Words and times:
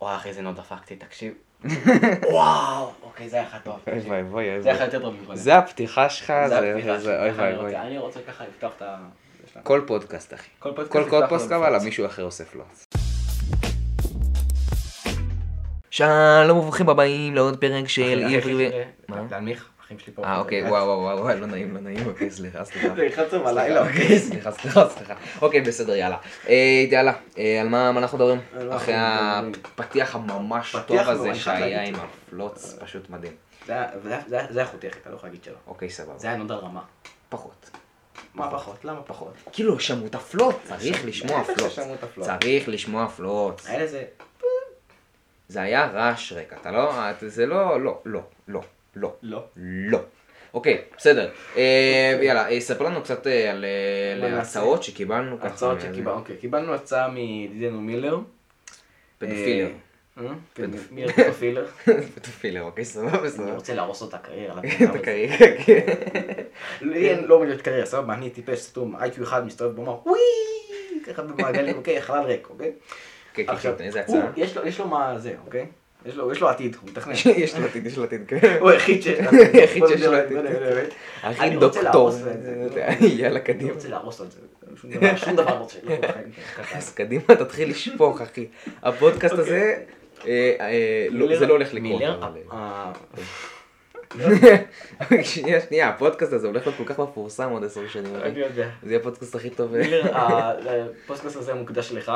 וואו, 0.00 0.16
אחי, 0.16 0.32
זה 0.32 0.42
לא 0.42 0.52
דפקתי, 0.52 0.96
תקשיב. 0.96 1.32
וואו, 2.32 2.90
אוקיי, 3.02 3.28
זה 3.28 3.36
היה 3.36 3.44
לך 3.46 3.56
טוב. 3.64 3.74
אוי 3.86 3.96
תקשיב. 3.96 4.12
ואבוי, 4.12 4.52
אוי 4.54 4.62
זה 4.62 4.68
היה 4.68 4.78
לך. 4.78 4.84
יותר 4.84 5.00
טוב 5.02 5.14
מקודם. 5.22 5.36
זה 5.36 5.58
הפתיחה 5.58 6.10
שלך, 6.10 6.32
זה 6.48 6.58
אוי 7.22 7.30
ואבוי. 7.30 7.64
רוצה- 7.66 7.82
אני 7.82 7.98
רוצה 7.98 8.20
ככה 8.28 8.44
לפתוח 8.44 8.72
את 8.76 8.82
ה... 8.82 8.96
כל 9.62 9.80
פודקאסט, 9.86 10.34
אחי. 10.34 10.48
כל 10.58 10.72
פודקאסט 11.08 11.52
אבל 11.52 11.68
מפלץ. 11.70 11.82
מישהו 11.84 12.06
אחר 12.06 12.24
אוסף 12.24 12.54
לו. 12.54 12.64
שלום 15.90 16.58
וברוכים 16.58 16.88
הבאים 16.88 17.34
לעוד 17.34 17.56
פרק 17.60 17.88
של 17.88 18.24
עברי 18.24 18.68
ו... 18.68 18.82
להנמיך, 19.30 19.68
אחים 19.88 19.98
שלי 19.98 20.12
פה. 20.14 20.24
אה 20.24 20.38
אוקיי, 20.38 20.62
וואו 20.62 20.86
וואו 20.86 20.98
וואו 21.00 21.18
וואו, 21.18 21.38
לא 21.40 21.46
נעים, 21.46 21.74
לא 21.74 21.80
נעים, 21.80 22.06
אוקיי, 22.06 22.30
סליחה, 22.30 22.64
סליחה. 22.64 22.94
זה 22.94 23.06
11 23.06 23.38
בלילה, 23.38 23.80
אוקיי, 23.80 24.02
אוקיי. 24.02 24.18
סליחה, 24.18 24.50
סליחה, 24.50 24.88
סליחה. 24.88 25.14
אוקיי, 25.42 25.60
בסדר, 25.60 25.94
יאללה. 25.94 26.16
אה, 26.48 26.84
יאללה, 26.90 27.12
אה, 27.38 27.60
על 27.60 27.68
מה 27.68 27.88
אנחנו 27.90 28.18
מדברים? 28.18 28.40
אחרי? 28.70 28.94
הפתיח 28.96 30.14
הממש 30.14 30.76
טוב 30.86 30.98
הזה 30.98 31.34
שהיה. 31.34 31.84
עם 31.84 31.94
הפלוץ, 31.94 32.76
פשוט 32.80 33.10
מדהים. 33.10 33.32
זה 33.66 33.72
היה- 33.72 34.66
חוטי, 34.66 34.88
אחי, 34.88 34.98
אתה 35.02 35.10
לא 35.10 35.14
יכול 35.16 35.28
להגיד 35.28 35.44
שלא. 35.44 35.54
אוקיי, 35.66 35.90
סבבה. 35.90 36.18
זה 36.18 36.28
היה 36.28 36.36
נוד 36.36 36.52
על 36.52 36.58
רמה. 36.58 36.82
פחות. 37.28 37.70
מה 38.34 38.50
פחות? 38.50 38.84
למה 38.84 39.02
פחות? 39.02 39.34
כאילו, 39.52 39.80
שמעו 39.80 40.06
את 40.06 40.14
הפלוץ, 40.14 40.56
צריך 40.64 41.04
לשמוע 41.04 41.44
פלוץ. 41.44 41.72
צריך 42.20 42.68
לשמוע 42.68 43.08
פלוץ. 43.08 43.60
היה 43.66 43.84
לזה... 43.84 44.04
זה 45.48 45.60
היה 45.62 45.86
רעש 45.86 46.32
רקע, 46.32 46.56
אתה 46.60 46.70
לא, 46.70 46.92
זה 47.26 47.46
לא, 47.46 47.80
לא, 47.80 47.98
לא, 48.04 48.20
לא, 48.48 48.60
לא. 48.96 49.12
לא. 49.22 49.44
לא. 49.56 49.98
אוקיי, 50.54 50.82
בסדר. 50.96 51.30
אה, 51.56 52.18
יאללה, 52.22 52.48
אה, 52.50 52.60
ספר 52.60 52.84
לנו 52.84 53.02
קצת 53.02 53.26
אה, 53.26 53.50
על? 53.50 53.64
הצעות 54.34 54.82
שקיבלנו. 54.82 55.36
הצעות 55.40 55.80
שקיבלנו, 55.80 56.18
אוקיי, 56.18 56.36
קיבלנו 56.36 56.74
הצעה 56.74 57.08
מידידנו 57.08 57.80
מילר. 57.80 58.18
פדופילר. 59.18 59.68
פד- 60.54 60.66
מילר 60.90 61.12
פדופילר. 61.12 61.66
פדופילר, 62.14 62.62
אוקיי, 62.62 62.84
סבבה, 62.84 63.18
אני 63.20 63.30
סבבה. 63.30 63.54
רוצה 63.54 63.74
להרוס 63.74 64.02
לו 64.02 64.08
את 64.08 64.14
הקריירה. 64.14 64.60
את 64.90 64.94
הקריירה, 64.94 65.36
כן. 65.66 65.86
לי 66.80 67.10
אין 67.10 67.24
לא 67.24 67.40
מיליון 67.40 67.58
קריירה, 67.58 67.86
סבבה, 67.86 68.14
אני 68.14 68.30
טיפש, 68.30 68.58
סתום, 68.58 68.96
איי-קיו 68.96 69.24
אחד 69.24 69.46
מסתובב 69.46 69.78
ואומר 69.78 69.98
וואי, 70.06 70.18
ככה 71.06 71.22
במעגלים, 71.22 71.76
אוקיי, 71.76 72.02
חלל 72.02 72.24
ריק, 72.24 72.50
אוקיי? 72.50 72.72
כן, 73.34 73.42
כן, 73.46 73.52
עכשיו, 73.52 73.74
כן, 73.78 73.84
איזה 73.84 74.00
הצעה? 74.00 74.30
יש 74.36 74.78
לו 74.80 74.88
מה 74.88 75.18
זה, 75.18 75.34
אוקיי? 75.46 75.66
יש 76.06 76.14
לו 76.16 76.32
יש 76.32 76.40
לו 76.40 76.48
עתיד, 76.48 76.76
הוא 76.82 76.90
מתכנן. 76.90 77.14
יש 77.36 77.56
לו 77.56 77.64
עתיד, 77.66 77.86
יש 77.86 77.98
לו 77.98 78.04
עתיד, 78.04 78.20
כן. 78.28 78.56
הוא 78.60 78.70
היחיד 78.70 79.02
שיש 79.02 79.20
לו 79.20 79.38
היחיד 79.54 79.82
בוא 79.82 79.88
שיש 79.88 80.02
לו 80.02 80.12
עתיד. 80.16 80.36
הכי 81.22 81.40
אני 81.40 81.56
רוצה 81.56 81.82
דוקטור. 81.82 82.10
יאללה, 83.00 83.36
אני 83.36 83.44
קדימה. 83.44 83.72
רוצה 83.72 83.88
להרוס 83.88 84.20
לו 84.20 84.26
את 84.26 84.32
זה. 84.32 84.38
שום 85.16 85.36
דבר, 85.36 85.54
לא 85.54 85.58
רוצה. 85.58 85.78
לא. 85.84 85.94
אז 86.74 86.94
קדימה, 86.94 87.22
תתחיל 87.26 87.70
לשפוך, 87.70 88.20
אחי. 88.20 88.46
הפודקאסט 88.82 89.34
הזה, 89.38 89.74
אה, 90.26 90.54
אה, 90.60 91.06
לא- 91.10 91.38
זה 91.38 91.46
לא 91.46 91.52
הולך 91.52 91.74
לקרות. 91.74 92.02
אה, 92.52 92.92
שנייה, 95.22 95.60
שנייה, 95.60 95.88
הפודקאסט 95.88 96.32
הזה 96.32 96.46
הולך 96.46 96.66
להיות 96.66 96.78
כל 96.78 96.84
כך 96.84 96.98
מפורסם 97.00 97.50
עוד 97.50 97.64
עשר 97.64 97.88
שנים. 97.88 98.16
אחי. 98.16 98.28
אני 98.28 98.38
יודע. 98.38 98.68
זה 98.82 98.88
יהיה 98.90 99.00
הפודקאסט 99.00 99.34
הכי 99.34 99.50
טוב. 99.50 99.76
מילר, 99.76 100.02
הפודקאסט 100.12 101.36
הזה 101.36 101.54
מוקדש 101.54 101.92
לך, 101.92 102.12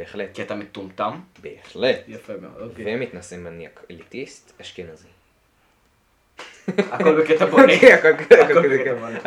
בהחלט. 0.00 0.28
כי 0.34 0.42
אתה 0.42 0.54
מטומטם. 0.54 1.10
בהחלט. 1.42 1.96
יפה 2.08 2.32
מאוד, 2.42 2.70
אוקיי. 2.70 2.84
ומתנשא 2.96 3.34
מניאק 3.34 3.80
אליטיסט 3.90 4.52
אשכנזי. 4.60 5.06
הכל 6.78 7.22
בקטע. 7.22 7.44
אוקיי, 7.52 7.92
הכל 7.92 8.08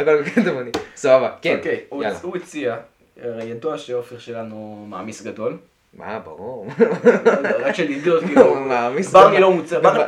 הכל 0.01 0.21
בקטע 0.21 0.51
בונה. 0.53 0.69
סבבה, 0.95 1.35
כן, 1.41 1.57
אוקיי, 1.57 1.79
הוא- 1.89 2.03
הציע, 2.35 2.75
הרי 3.23 3.43
ידוע 3.45 3.77
שעופר 3.77 4.17
שלנו 4.17 4.85
מעמיס 4.89 5.21
גדול. 5.21 5.57
מה, 5.93 6.19
ברור. 6.19 6.67
רק 7.59 7.75
של 7.75 7.89
ידיעות, 7.91 8.23
כאילו. 8.23 8.55
ברני 9.11 9.39
לא 9.39 9.51
מוצא, 9.51 9.79
ברני- 9.79 10.03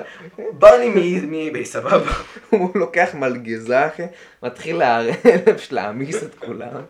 ברני 0.53 0.89
מ- 0.89 1.53
מאי 1.53 1.65
סבבה. 1.65 2.11
הוא 2.49 2.69
לוקח 2.75 3.09
מלגזה, 3.13 3.87
אחי, 3.87 4.03
מתחיל 4.43 4.81
להעמיס 5.71 6.23
את 6.23 6.35
כולם. 6.35 6.81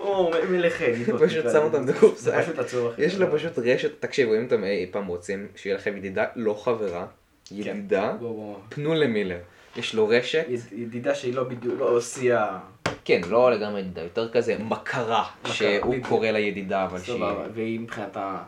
הוא 0.00 0.30
מ- 0.30 0.52
מלך 0.52 0.80
ידיעות. 0.80 1.22
פשוט 1.22 1.44
שם 1.52 1.58
אותם 1.58 1.86
בקופסה. 1.86 2.30
זה 2.30 2.42
פשוט 2.42 2.58
עצוב, 2.58 2.92
אחי. 2.92 3.02
יש 3.02 3.14
לו 3.18 3.26
פשוט 3.32 3.58
רשת, 3.58 4.00
תקשיבו, 4.00 4.34
אם 4.36 4.46
אתם 4.46 4.64
אי 4.64 4.86
פעם 4.90 5.06
רוצים 5.06 5.46
שיהיה 5.56 5.76
לכם 5.76 5.96
ידידה 5.96 6.24
לא 6.36 6.54
חברה, 6.54 7.06
ידידה, 7.50 8.12
בוא, 8.20 8.28
בוא. 8.34 8.56
פנו 8.68 8.94
למילר. 8.94 9.38
יש 9.76 9.94
לו 9.94 10.08
רשת, 10.08 10.44
יד- 10.48 10.60
ידידה 10.72 11.14
שהיא 11.14 11.34
לא 11.34 11.44
בדיוק, 11.44 11.74
לא 11.78 11.90
הוציאה, 11.90 12.58
כן, 13.04 13.20
לא 13.28 13.52
לגמרי 13.52 13.80
ידידה, 13.80 14.02
יותר 14.02 14.28
כזה 14.32 14.56
מכרה, 14.58 15.24
שהוא. 15.44 15.94
קורא 16.08 16.28
לה 16.30 16.38
ידידה, 16.38 16.84
אבל 16.84 16.98
שהיא 17.00 17.24
והיא 17.54 17.80
מבחינתה 17.80 18.38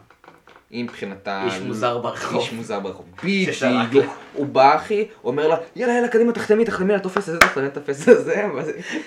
היא 0.72 0.84
מבחינתה... 0.84 1.42
איש 1.46 1.60
מוזר 1.60 1.98
ברחוב. 1.98 2.40
איש 2.40 2.52
מוזר 2.52 2.80
ברחוב. 2.80 3.06
בדיוק. 3.88 4.06
הוא 4.32 4.46
בא 4.46 4.76
אחי, 4.76 5.06
אומר 5.24 5.48
לה, 5.48 5.56
יאללה 5.76 5.94
יאללה 5.94 6.08
קדימה 6.08 6.32
תחתמי, 6.32 6.64
תחתמי 6.64 6.92
על 6.92 6.98
הטופס 6.98 7.28
הזה, 7.28 7.38
תחתמי 7.38 7.62
על 7.62 7.68
הטופס 7.68 8.08
הזה, 8.08 8.48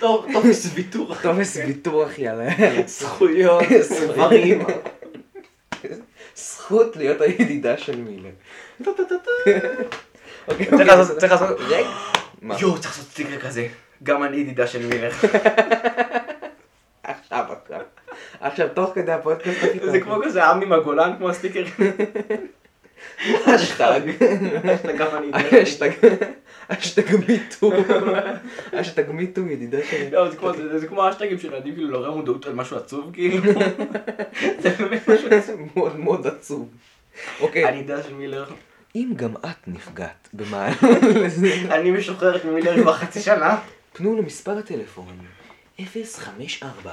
טופס 0.32 0.70
ויתור, 0.74 1.14
טופס 1.22 1.56
ויתור 1.56 2.06
אחי, 2.06 2.22
יאללה 2.22 2.44
יאללה. 2.58 2.82
זכויות, 2.86 3.62
דברים. 4.14 4.64
זכות 6.36 6.96
להיות 6.96 7.20
הידידה 7.20 7.78
של 7.78 7.96
מילר. 7.96 8.30
אוקיי, 10.48 10.66
צריך 10.66 10.72
אוקיי, 10.72 10.84
לעשות, 10.84 11.18
צריך 11.18 11.32
לעשות, 11.32 11.60
רגע. 11.60 11.88
יואו, 12.58 12.78
צריך 12.78 12.98
לעשות 12.98 13.10
סטיקר 13.10 13.38
כזה. 13.38 13.68
גם 14.02 14.22
אני 14.24 14.36
ידידה 14.36 14.66
של 14.66 14.86
מילר. 14.86 15.10
עכשיו 18.46 18.68
תוך 18.74 18.90
כדי 18.94 19.12
הפודקאסט 19.12 19.64
הכי 19.64 19.78
טוב. 19.78 19.90
זה 19.90 20.00
כמו 20.00 20.18
כזה 20.24 20.44
עם 20.44 20.62
עם 20.62 20.72
הגולן, 20.72 21.12
כמו 21.18 21.28
הסטיקר. 21.30 21.64
האשטג. 23.46 24.00
אשטג. 25.62 25.90
אשטג 26.68 27.16
מיטו. 27.28 27.72
אשטג 28.74 29.10
מיטו 29.10 29.40
ידידה 29.46 29.78
שלי. 29.90 30.10
לא, 30.10 30.30
זה 30.78 30.86
כמו- 30.88 31.02
האשטגים 31.04 31.38
של 31.38 31.52
ילדים 31.52 31.74
כאילו 31.74 31.90
לעורר 31.90 32.10
מודעות 32.10 32.46
על 32.46 32.54
משהו 32.54 32.76
עצוב 32.76 33.10
כאילו. 33.12 33.42
זה 34.60 34.70
באמת 34.78 35.08
משהו 35.08 35.28
עצוב. 35.30 35.60
מאוד 35.76 35.98
מאוד 35.98 36.26
עצוב. 36.26 36.68
אוקיי. 37.40 37.68
אני 37.68 37.76
ידידה 37.78 38.02
של 38.02 38.14
מילר. 38.14 38.44
אם 38.94 39.12
גם 39.16 39.34
את 39.36 39.56
נפגעת 39.68 40.28
במהלך 40.32 40.82
לזה, 41.24 41.48
אני 41.70 41.90
משוחררת 41.90 42.44
ממילר 42.44 42.82
כבר 42.82 42.92
חצי 42.92 43.20
שנה. 43.20 43.58
פנו 43.92 44.16
למספר 44.16 44.58
הטלפון 44.58 45.06
054 45.78 46.92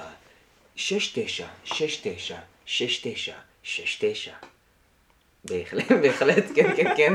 69 0.76 1.46
69 1.64 2.36
69 2.66 3.34
69 3.64 4.32
בהחלט, 5.46 5.92
בהחלט, 6.02 6.44
כן, 6.56 6.70
כן, 6.76 6.94
כן. 6.98 7.14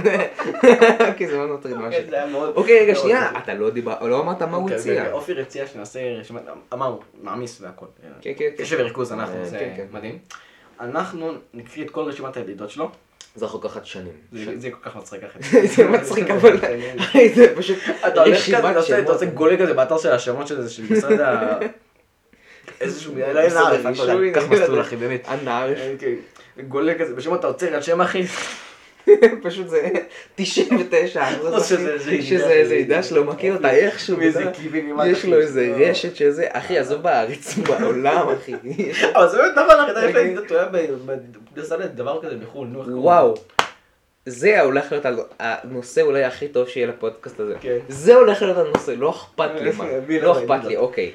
כי 1.17 1.27
זה 1.29 1.37
מאוד 1.37 1.51
מטריד 1.51 1.77
משהו. 1.77 2.45
אוקיי, 2.55 2.81
רגע, 2.81 2.95
שנייה. 2.95 3.31
אתה 3.39 3.55
לא 3.55 3.71
דיבר, 3.71 4.07
לא 4.09 4.21
אמרת 4.21 4.43
מה 4.43 4.57
הוא 4.57 4.63
אוקיי, 4.63 4.77
הציע. 4.77 4.95
אוקיי, 5.01 5.13
אופיר 5.13 5.41
הציע 5.41 5.67
שנעשה 5.67 6.01
רשימת, 6.21 6.43
אמרנו, 6.73 7.01
מעמיס 7.23 7.61
והכל. 7.61 7.87
כן, 8.21 8.33
כן, 8.39 8.51
כן. 8.57 8.63
קשב 8.63 8.77
וריכוז 8.81 9.13
אנחנו, 9.13 9.39
אה, 9.39 9.45
זה 9.45 9.59
כן, 9.59 9.73
כן. 9.77 9.87
מדהים. 9.93 10.19
אנחנו 10.81 11.33
נקריא 11.55 11.85
את 11.85 11.91
כל 11.91 12.01
רשימת 12.01 12.37
הידידות 12.37 12.71
שלו. 12.71 12.91
זה 13.35 13.45
רחוק 13.45 13.65
אחת 13.65 13.87
שנים. 13.87 14.13
זה 14.33 14.71
כל 14.71 14.91
כך 14.91 14.97
מצחיק 14.97 15.21
אחי. 15.25 15.39
זה 15.77 15.89
מצחיק, 15.89 16.31
אבל 16.31 16.57
זה 17.35 17.57
פשוט 17.57 17.79
רשימת 18.17 18.59
אתה 18.59 18.79
עושה- 18.79 18.99
אתה 18.99 19.03
שמות. 19.03 19.09
עושה 19.09 19.27
גולה 19.27 19.57
כזה 19.59 19.75
באתר 19.75 19.99
של 19.99 20.11
השמות 20.13 20.47
של 20.49 20.63
זה, 20.63 20.71
של 20.71 20.83
משרד 20.93 21.21
ה... 21.21 21.59
איזשהו, 22.81 23.13
לא 23.19 23.25
אני 23.25 23.35
לא 23.35 23.41
יודע, 23.41 23.61
הרישוי, 23.89 24.33
קח 24.33 24.43
לא 24.43 24.49
מסלול 24.49 24.61
יודע. 24.71 24.81
אחי, 24.81 24.97
באמת. 24.97 25.23
הנער, 25.27 25.75
כן, 25.99 26.15
גולה 26.69 26.95
כזה, 26.99 27.15
בשמות 27.15 27.39
אתה 27.39 27.47
עוצר 27.47 27.75
על 27.75 27.83
שם 27.83 28.01
אחי, 28.01 28.23
פשוט 29.43 29.69
זה 29.69 29.89
99 30.35 31.25
או 31.41 31.61
שזה-. 31.61 32.51
איזה 32.51 32.75
ידידה 32.75 33.03
שלו, 33.03 33.25
מכיר 33.25 33.55
אותה 33.57 33.71
איכשהו, 33.71 34.17
אתה 34.17 34.25
יודע, 34.25 34.53
יש 35.07 35.19
אתה 35.19 35.29
לו? 35.29 35.41
איזה 35.41 35.75
לא. 35.79 35.85
רשת 35.85 36.17
שזה, 36.17 36.47
אחי 36.51 36.79
עזוב 36.79 37.03
בארץ, 37.03 37.55
בעולם 37.59 38.27
אחי, 38.29 38.53
אבל 39.17 39.29
זה 39.29 39.37
באמת 39.37 39.53
נכון 39.59 39.81
אחי, 39.81 39.91
אתה 39.91 40.09
יש 40.09 40.15
לה 40.15 40.21
ידידות, 40.21 40.51
הוא 40.51 40.59
היה 40.59 40.67
ב- 40.69 41.11
ב- 41.55 41.59
עשה 41.61 41.77
לה 41.77 41.87
דבר 41.87 42.23
כזה 42.23 42.37
בחו"ל, 42.37 42.67
נו, 42.67 42.81
איך 42.81 42.89
וואו, 42.93 43.35
זה 44.27 44.61
הולך 44.61 44.93
להיות 44.93 45.05
הנושא 45.39 46.01
אולי 46.01 46.25
הכי 46.25 46.49
טוב 46.49 46.69
שיהיה 46.69 46.87
לפודקאסט 46.87 47.41
הזה, 47.41 47.55
כן. 47.61 47.79
זה 47.89 48.15
הולך 48.15 48.43
להיות 48.43 48.57
הנושא, 48.59 48.91
לא 48.97 49.11
אכפת 49.11 49.51
לי 49.61 49.71
מילר 50.09 50.25
לא 50.25 50.39
אכפת. 50.39 50.65
לי, 50.65 50.77
אוקיי, 50.77 51.05
אה, 51.05 51.11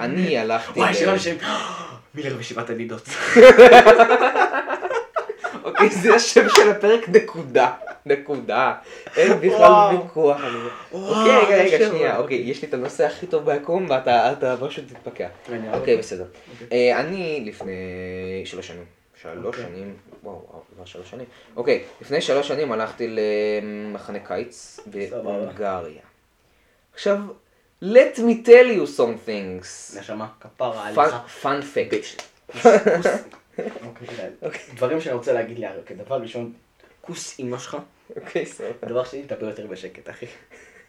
אני 0.00 0.38
הלכתי, 0.38 0.80
וואי, 0.80 0.94
שירה 0.94 1.14
לשם, 1.14 1.36
מילר 2.14 2.36
ושבעת 2.38 2.70
הנידות. 2.70 3.08
אוקיי, 5.64 5.90
זה 5.90 6.14
השם 6.14 6.48
של 6.48 6.70
הפרק, 6.70 7.08
נקודה. 7.08 7.72
נקודה. 8.06 8.74
אין 9.16 9.32
בכלל. 9.32 9.96
ויכוח 9.96 10.40
אוקיי, 10.92 11.38
רגע, 11.46 11.56
רגע, 11.56 11.86
שנייה. 11.88 12.10
וואו. 12.10 12.22
אוקיי, 12.22 12.36
יש 12.36 12.62
לי 12.62 12.68
את 12.68 12.74
הנושא 12.74 13.06
הכי 13.06 13.26
טוב 13.26 13.50
ביקום, 13.50 13.86
ואתה 13.90 14.32
אתה 14.32 14.56
פשוט 14.60 14.84
תתפקע. 14.88 15.28
אוקיי, 15.72 15.96
בסדר. 15.96 16.24
אה, 16.72 17.00
אני 17.00 17.44
לפני 17.46 17.72
שלוש 18.44 18.68
שנים. 18.68 18.84
שלוש 19.22 19.44
אוקיי. 19.46 19.64
שנים, 19.64 19.94
וואו, 20.22 20.62
כבר 20.74 20.84
שלוש 20.84 21.10
שנים. 21.10 21.26
אוקיי, 21.56 21.82
לפני 22.00 22.20
שלוש 22.20 22.48
שנים 22.48 22.72
הלכתי 22.72 23.16
למחנה 23.16 24.18
קיץ. 24.18 24.80
בהונגריה. 25.10 26.02
עכשיו, 26.94 27.18
let 27.84 28.18
me 28.18 28.42
tell 28.42 28.66
you 28.66 28.86
some 28.86 29.28
things. 29.28 29.98
נשמה, 29.98 30.26
כפרה 30.40 30.86
עליך. 30.86 31.14
fun 31.42 31.62
fact. 31.74 32.22
אוקיי, 34.42 34.60
דברים 34.74 35.00
שאני 35.00 35.14
רוצה 35.14 35.32
להגיד 35.32 35.58
לי, 35.58 35.66
אוקיי, 35.76 35.96
דבר 35.96 36.16
ראשון, 36.16 36.52
כוס 37.00 37.38
אימא 37.38 37.58
שלך. 37.58 37.76
אוקיי, 38.16 38.46
סבבה. 38.46 38.70
דבר 38.86 39.04
שני, 39.04 39.22
תדבר 39.22 39.46
יותר 39.46 39.66
בשקט, 39.66 40.10
אחי. 40.10 40.26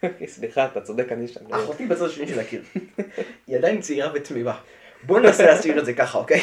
אוקיי, 0.02 0.26
סליחה, 0.28 0.64
אתה 0.64 0.80
צודק, 0.80 1.12
אני 1.12 1.28
שם. 1.28 1.40
אחותי 1.50 1.86
בצד 1.86 2.04
השני 2.04 2.28
של 2.28 2.40
הקיר. 2.40 2.62
היא 3.46 3.56
עדיין 3.56 3.80
צעירה 3.80 4.10
ותמימה. 4.14 4.58
בוא 5.02 5.20
ננסה 5.20 5.46
להשאיר 5.46 5.78
את 5.78 5.84
זה 5.84 5.92
ככה, 5.94 6.18
אוקיי? 6.18 6.40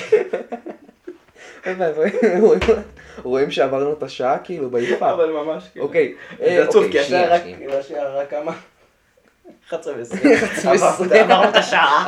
רואים 3.23 3.51
שעברנו 3.51 3.93
את 3.93 4.03
השעה 4.03 4.39
כאילו 4.39 4.69
ביפה. 4.69 5.11
אבל 5.11 5.29
ממש, 5.29 5.63
כאילו. 5.71 5.85
אוקיי, 5.85 6.15
זה 6.37 6.63
עצוב, 6.63 6.83
אוקיי, 6.85 7.03
כי. 7.03 7.67
השעה 7.67 8.15
רק 8.15 8.29
כמה? 8.29 8.53
11 9.73 9.93
ו-20. 9.97 10.33
11 10.45 11.07
ו-20. 11.07 11.15
עברנו 11.15 11.49
את 11.49 11.55
השעה. 11.55 12.05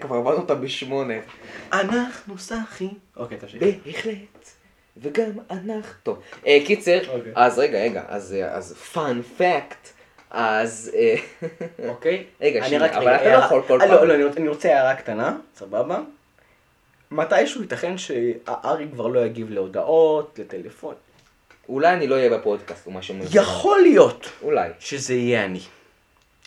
כבר 0.00 0.16
עברנו 0.16 0.36
אותה 0.36 0.54
בשמונה. 0.54 1.14
אנחנו 1.72 2.38
סחי. 2.38 2.88
אוקיי, 3.16 3.38
תמשיך. 3.38 3.62
בהחלט. 3.86 4.48
וגם 4.96 5.30
אנחנו. 5.50 5.92
טוב, 6.02 6.18
אה, 6.46 6.58
קיצר, 6.66 6.98
אוקיי. 7.08 7.32
אז 7.34 7.58
רגע, 7.58 7.78
רגע, 7.78 8.02
אז 8.08 8.36
אה, 8.40 8.62
פאנ 8.62 9.22
פקט, 9.22 9.88
אז... 10.30 10.90
אה, 10.94 11.14
אוקיי? 11.88 12.24
רגע, 12.40 12.64
שנייה, 12.64 12.98
אבל 12.98 13.14
אתה 13.14 13.38
לא 13.38 13.44
יכול 13.44 13.62
כל 13.68 13.80
אה, 13.82 13.88
פעם. 13.88 14.08
לא, 14.08 14.18
לא, 14.18 14.30
אני 14.36 14.48
רוצה- 14.48 14.68
הערה 14.76 14.94
קטנה, 14.94 15.36
סבבה? 15.56 16.00
מתישהו 17.10 17.62
ייתכן 17.62 17.98
שהארי 17.98 18.86
כבר 18.92 19.06
לא 19.06 19.20
יגיב 19.26 19.50
להודעות, 19.50 20.38
לטלפון. 20.38 20.94
אולי 21.68 21.92
אני 21.92 22.06
לא 22.06 22.14
אהיה 22.14 22.30
בפודקאסט 22.38 22.86
או 22.86 22.90
משהו. 22.92 23.14
יכול 23.32 23.80
להיות 23.80 24.28
אולי. 24.42 24.68
שזה 24.80 25.14
יהיה 25.14 25.44
אני. 25.44 25.60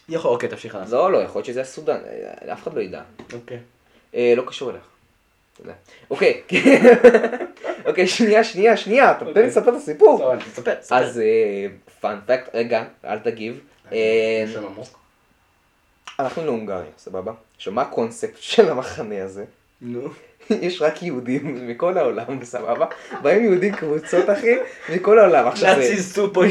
יכול, 0.10 0.32
אוקיי, 0.32 0.50
תמשיך 0.50 0.76
הלאה. 0.76 0.88
לא, 0.90 1.12
לא, 1.12 1.18
יכול 1.18 1.40
להיות 1.40 1.46
שזה 1.46 1.62
הסודן, 1.62 1.98
אה, 2.08 2.54
אף 2.54 2.64
אחד 2.64 2.74
לא 2.74 2.82
ידע. 2.82 3.02
אוקיי. 3.34 3.60
אה, 4.16 4.34
לא 4.38 4.44
קשור 4.48 4.72
אליך. 4.72 4.84
אוקיי, 6.10 6.42
אוקיי, 7.88 8.08
שנייה, 8.08 8.44
שנייה, 8.44 8.78
שנייה, 8.78 9.12
אתה 9.12 9.20
תן 9.20 9.26
לי 9.26 9.30
אוקיי. 9.30 9.48
לספר 9.48 9.70
את 9.70 9.76
הסיפור. 9.76 10.34
אז 10.92 11.22
פאנ 12.00 12.20
פקט, 12.26 12.50
רגע, 12.56 12.84
אל 13.06 13.20
תגיב. 13.20 13.60
אה. 13.92 14.46
הלכנו 16.18 16.46
להונגריה, 16.46 16.92
סבבה? 16.98 17.32
עכשיו, 17.56 17.74
מה 17.74 17.82
הקונספט 17.82 18.38
של 18.54 18.70
המחנה 18.70 19.24
הזה? 19.24 19.46
נו. 19.82 20.10
יש 20.50 20.82
רק 20.82 21.04
יהודים 21.04 21.68
מכל 21.68 21.98
העולם, 21.98 22.44
סבבה? 22.44 22.86
באים 23.22 23.44
יהודים 23.44 23.76
קבוצות, 23.76 24.30
אחי, 24.30 24.56
מכל 24.90 25.20
העולם. 25.20 25.48
עכשיו 25.48 25.76
זה... 25.76 25.82
נאצי 25.82 26.04
סופו 26.04 26.42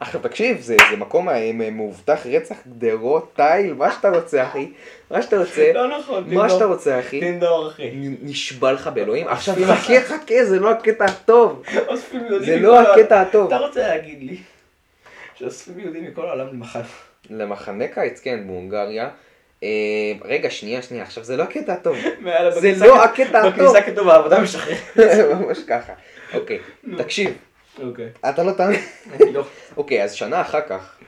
עכשיו 0.00 0.20
תקשיב, 0.20 0.60
זה, 0.60 0.76
זה 0.90 0.96
מקום 0.96 1.28
אה, 1.28 1.50
מאובטח 1.72 2.26
רצח 2.26 2.56
גדרות, 2.68 3.32
תיל, 3.36 3.74
מה 3.74 3.92
שאתה 3.92 4.08
רוצה, 4.08 4.42
אחי. 4.42 4.72
מה 5.10 5.22
שאתה 5.22 5.38
רוצה, 5.38 5.72
לא 5.74 5.98
נכון, 5.98 6.34
מה 6.34 6.50
שאתה 6.50 6.64
רוצה, 6.64 7.00
אחי. 7.00 7.20
טינדור, 7.20 7.68
אחי. 7.68 7.90
נשבע 8.22 8.72
לך 8.72 8.86
באלוהים. 8.86 9.28
עכשיו 9.28 9.54
חכה, 9.54 10.00
חכה, 10.00 10.44
זה 10.44 10.58
לא 10.60 10.70
הקטע 10.70 11.04
הטוב. 11.04 11.62
זה 12.40 12.58
לא. 12.60 12.80
הקטע 12.80 13.20
הטוב. 13.20 13.46
אתה 13.46 13.56
רוצה 13.56 13.88
להגיד 13.88 14.22
לי 14.22 14.36
שאוספים 15.34 15.78
יהודים 15.78 16.04
מכל 16.04 16.26
העולם 16.26 16.46
למחנה. 16.46 16.82
למחנה 17.30 17.88
קיץ, 17.88 18.20
כן, 18.20 18.46
בהונגריה. 18.46 19.08
אה, 19.62 19.68
רגע, 20.24 20.50
שנייה, 20.50 20.82
שנייה, 20.82 21.04
עכשיו 21.04 21.24
זה 21.24 21.36
לא 21.36 21.42
הקטע 21.42 21.72
הטוב. 21.72 21.96
זה 22.60 22.86
לא 22.86 23.04
הקטע 23.04 23.38
הטוב. 23.40 23.52
בכניסה 23.52 23.82
כתוב 23.82 24.08
העבודה 24.08 24.40
משחרר. 24.40 24.76
ממש 25.34 25.58
ככה. 25.68 25.92
אוקיי, 26.34 26.58
תקשיב, 26.98 27.36
אוקיי. 27.82 28.08
אתה 28.28 28.42
לא 28.42 28.52
תאמין. 28.52 28.80
אני 29.12 29.32
לא. 29.32 29.44
אוקיי, 29.76 30.04
אז 30.04 30.12
שנה 30.12 30.40
אחר 30.40 30.60
כך 30.68 30.98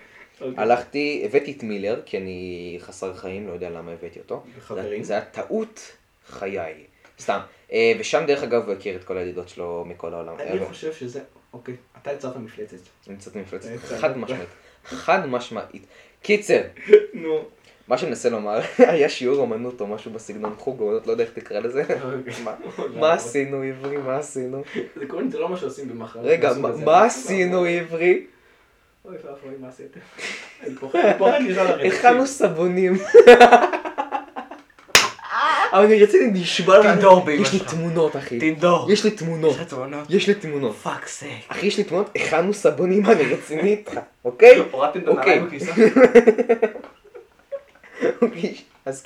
אוקיי. 0.41 0.63
הלכתי, 0.63 1.23
הבאתי 1.25 1.53
את 1.53 1.63
מילר, 1.63 2.01
כי 2.07 2.19
אני 2.19 2.77
חסר 2.81 3.15
חיים, 3.15 3.47
לא 3.47 3.53
יודע 3.53 3.71
למה 3.71 3.93
הבאתי 3.93 4.19
אותו. 4.19 4.45
חברים. 4.61 5.03
זה 5.03 5.13
היה 5.13 5.25
טעות 5.25 5.93
חיי. 6.27 6.85
סתם. 7.21 7.41
אה, 7.73 7.93
ושם 7.99 8.25
דרך 8.27 8.43
אגב 8.43 8.65
הוא 8.65 8.73
הכיר 8.73 8.97
את 8.97 9.05
כל 9.05 9.17
הידידות 9.17 9.49
שלו 9.49 9.85
מכל 9.89 10.15
העולם. 10.15 10.35
אני 10.41 10.67
חושב 10.67 10.93
שזה, 10.93 11.21
אוקיי, 11.53 11.75
אתה 12.03 12.13
יצרת 12.13 12.37
מפלצת. 12.37 12.77
נמצאת 13.07 13.37
מפלצת 13.37 13.69
אתה 13.85 13.99
חד. 13.99 14.17
משמעית. 14.19 14.49
חד 14.85 15.27
משמעית. 15.27 15.87
קיצר, 16.23 16.63
נו. 17.15 17.45
מה 17.89 17.99
שאני 17.99 18.09
מנסה 18.09 18.31
לומר, 18.31 18.61
היה 18.79 19.09
שיעור 19.09 19.37
אומנות 19.41 19.81
או 19.81 19.87
משהו 19.87 20.11
בסגנון 20.11 20.55
חוג 20.59 20.81
אומנות, 20.81 21.07
לא 21.07 21.13
יודע 21.13 21.25
איך 21.25 21.33
תקרא 21.35 21.59
לזה. 21.61 21.83
מה- 22.45 22.55
מה 23.01 23.13
עשינו 23.13 23.63
עברי? 23.63 23.97
מה 23.97 24.17
עשינו? 24.17 24.63
זה 24.97 25.07
קוראים, 25.07 25.31
זה 25.31 25.39
לא 25.39 25.49
מה 25.49 25.57
שעושים 25.57 25.89
במחר. 25.89 26.21
רגע, 26.23 26.53
מה- 26.85 27.05
עשינו 27.05 27.65
עברי? 27.65 28.23
אוי 29.05 29.17
ואבוי, 29.25 29.51
מה 29.61 29.69
עשיתם? 29.69 30.01
אני 30.67 30.75
פוחד, 30.75 30.99
לשאול 31.49 31.67
לכם. 31.67 31.87
הכנו 31.87 32.27
סבונים. 32.27 32.95
אבל 35.73 35.85
אני 35.85 36.03
רציתי 36.05 36.27
נשבע 36.33 36.79
לך. 36.79 36.87
תנדור 36.87 37.25
באמא 37.25 37.43
יש 37.43 37.53
לי 37.53 37.59
שלך. 37.59 37.71
תמונות 37.75 38.17
אחי. 38.17 38.39
תנדור. 38.39 38.93
יש 38.93 39.05
לי 39.05 39.11
תמונות. 39.11 39.55
יש 39.55 39.61
לך 39.61 39.69
תמונות? 39.69 40.11
יש 40.11 40.29
לי 40.29 40.35
תמונות. 40.35 40.77
פאק 40.77 41.07
סק. 41.07 41.27
אחי 41.49 41.67
יש 41.67 41.79
לי 41.79 41.85
תמונות, 41.85 42.11
הכנו 42.17 42.55
סבונים, 42.55 43.07
אני 43.07 43.23
רציני 43.35 43.71
איתך, 43.71 44.01
אוקיי? 44.25 44.63
הורדתם 44.71 45.01
את 45.01 45.09
אוקיי. 45.09 45.23
הנעליים 45.33 45.47
בכניסה? 45.47 45.73
אוקיי, 48.23 48.55
אז 48.87 49.03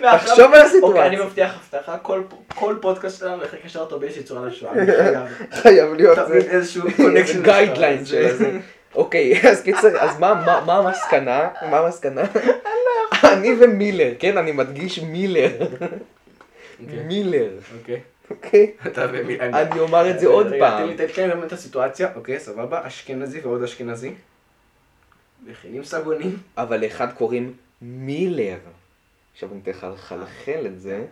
מעכשיו- 0.00 0.18
תחשוב 0.28 0.54
על 0.54 0.60
אוקיי, 0.82 1.06
אני 1.06 1.16
הסיטואציה. 1.16 1.24
מבטיח 1.24 1.54
הבטחה, 1.74 1.98
כל- 1.98 2.22
כל 2.54 2.76
פודקאסט 2.80 3.18
שלנו 3.18 3.42
איך 3.42 3.54
לקשר 3.54 3.80
אותו 3.80 4.00
באיזושהי 4.00 4.22
צורה 4.24 4.46
לשואה. 4.46 4.72
אני 4.72 4.86
חייב. 5.62 5.94
להיות. 5.94 6.18
איזשהו 6.30 6.82
connection. 6.96 7.42
guideline 7.42 8.04
של 8.06 8.36
זה. 8.36 8.58
אוקיי, 8.94 9.40
אז 9.50 9.62
קיצר, 9.62 9.98
אז 10.00 10.18
מה- 10.18 10.42
המסקנה? 10.78 11.48
מה 11.70 11.78
המסקנה? 11.78 12.22
אני 13.24 13.54
ומילר, 13.60 14.12
כן? 14.18 14.38
אני 14.38 14.52
מדגיש 14.52 14.98
מילר. 14.98 15.50
מילר, 16.80 17.48
אוקיי. 17.78 18.00
אוקיי? 18.30 18.72
אני 19.40 19.80
אומר 19.80 20.10
את 20.10 20.20
זה 20.20 20.26
עוד 20.26 20.46
פעם. 20.58 20.82
תן 20.96 21.04
לי- 21.22 21.28
גם 21.30 21.42
את 21.42 21.52
הסיטואציה, 21.52 22.08
אוקיי, 22.14 22.40
סבבה, 22.40 22.80
אשכנזי 22.86 23.40
ועוד 23.40 23.62
אשכנזי. 23.62 24.12
מכינים 25.46 25.84
סבונים. 25.84 26.36
אבל 26.58 26.80
לאחד 26.80 27.12
קוראים 27.12 27.52
מילר. 27.82 28.58
עכשיו 29.32 29.52
אני 29.52 29.60
אתן 29.60 29.70
לך 29.70 29.86
לחלחל 29.94 30.66
את 30.66 30.80
זה. 30.80 31.04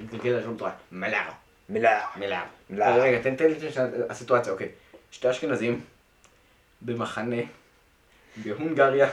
נתגלגל 0.00 0.30
לשון 0.30 0.56
תורה. 0.56 0.72
מלאר. 0.92 1.30
מילר. 1.68 1.98
מלאר. 2.16 2.42
מלאר. 2.70 3.00
רגע, 3.00 3.22
תן 3.22 3.46
לי 3.46 3.68
את 3.68 4.10
הסיטואציה, 4.10 4.52
אוקיי. 4.52 4.68
שתי 5.10 5.30
אשכנזים 5.30 5.80
במחנה 6.82 7.36
בהונגריה 8.36 9.08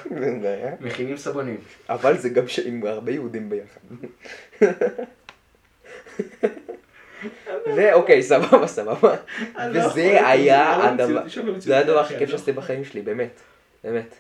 מכינים 0.80 1.18
סבונים. 1.18 1.58
אבל 1.90 2.18
זה 2.18 2.30
גם 2.30 2.44
עם 2.66 2.86
הרבה 2.86 3.12
יהודים 3.12 3.50
ביחד. 3.50 3.82
ואוקיי, 7.76 8.24
סבבה, 8.24 8.68
סבבה. 8.68 9.16
לא 9.58 9.86
וזה 9.88 10.28
היה 10.28 10.74
זה 10.78 10.84
לא 10.84 10.90
הדבר, 10.90 11.24
לא 11.44 11.60
זה 11.60 11.78
הדבר 11.78 12.00
הכי 12.00 12.18
כיף 12.18 12.30
שעשיתי 12.30 12.52
בחיים 12.52 12.86
שלי, 12.86 13.02
באמת. 13.02 13.42
באמת. 13.84 14.16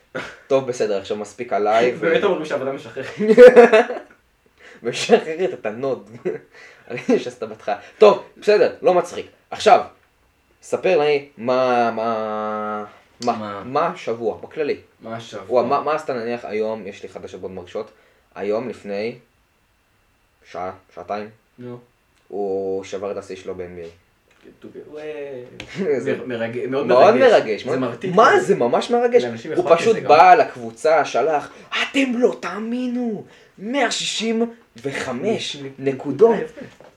טוב, 0.47 0.67
בסדר, 0.67 0.97
עכשיו 0.97 1.17
מספיק 1.17 1.53
עליי. 1.53 1.95
ו- 1.95 1.99
באמת 1.99 2.23
אומרים 2.23 2.45
שהעבודה 2.45 2.71
משחררת. 2.71 3.05
משחררת 4.83 5.53
את 5.53 5.65
הנוד. 5.65 6.09
אני 6.91 6.99
שעשת 7.19 7.43
בהתחלה. 7.43 7.79
טוב, 7.97 8.23
בסדר, 8.37 8.75
לא 8.81 8.93
מצחיק. 8.93 9.27
עכשיו, 9.51 9.85
ספר 10.61 10.99
לי 10.99 11.29
מה, 11.37 11.91
מה, 11.91 12.85
מה, 13.25 13.63
מה? 13.65 13.87
השבוע, 13.87 14.37
בכללי. 14.37 14.77
מה 15.01 15.15
השבוע? 15.15 15.63
מה, 15.63 15.81
מה 15.81 15.95
עשית 15.95 16.09
נניח 16.09 16.45
היום, 16.45 16.87
יש 16.87 17.03
לי 17.03 17.09
חדשות 17.09 17.41
מאוד 17.41 17.51
מרגשות, 17.51 17.91
היום 18.35 18.69
לפני 18.69 19.15
שעה, 20.51 20.71
שעתיים, 20.95 21.29
נו. 21.59 21.79
הוא 22.27 22.83
שבר 22.83 23.11
את 23.11 23.17
השיא 23.17 23.35
שלו 23.35 23.55
ב-NBA. 23.55 24.06
זה 25.97 26.15
מאוד 26.85 27.15
מרגש. 27.15 27.65
מאוד-. 27.65 28.05
מה. 28.15 28.39
זה 28.39 28.55
ממש 28.55 28.91
מרגש. 28.91 29.23
הוא 29.55 29.75
פשוט. 29.75 29.97
בא 29.97 30.35
לקבוצה, 30.35 31.05
שלח, 31.05 31.51
אתם 31.69 32.13
לא 32.15 32.35
תאמינו, 32.39 33.23
165 33.59 35.57
נקודות, 35.79 36.35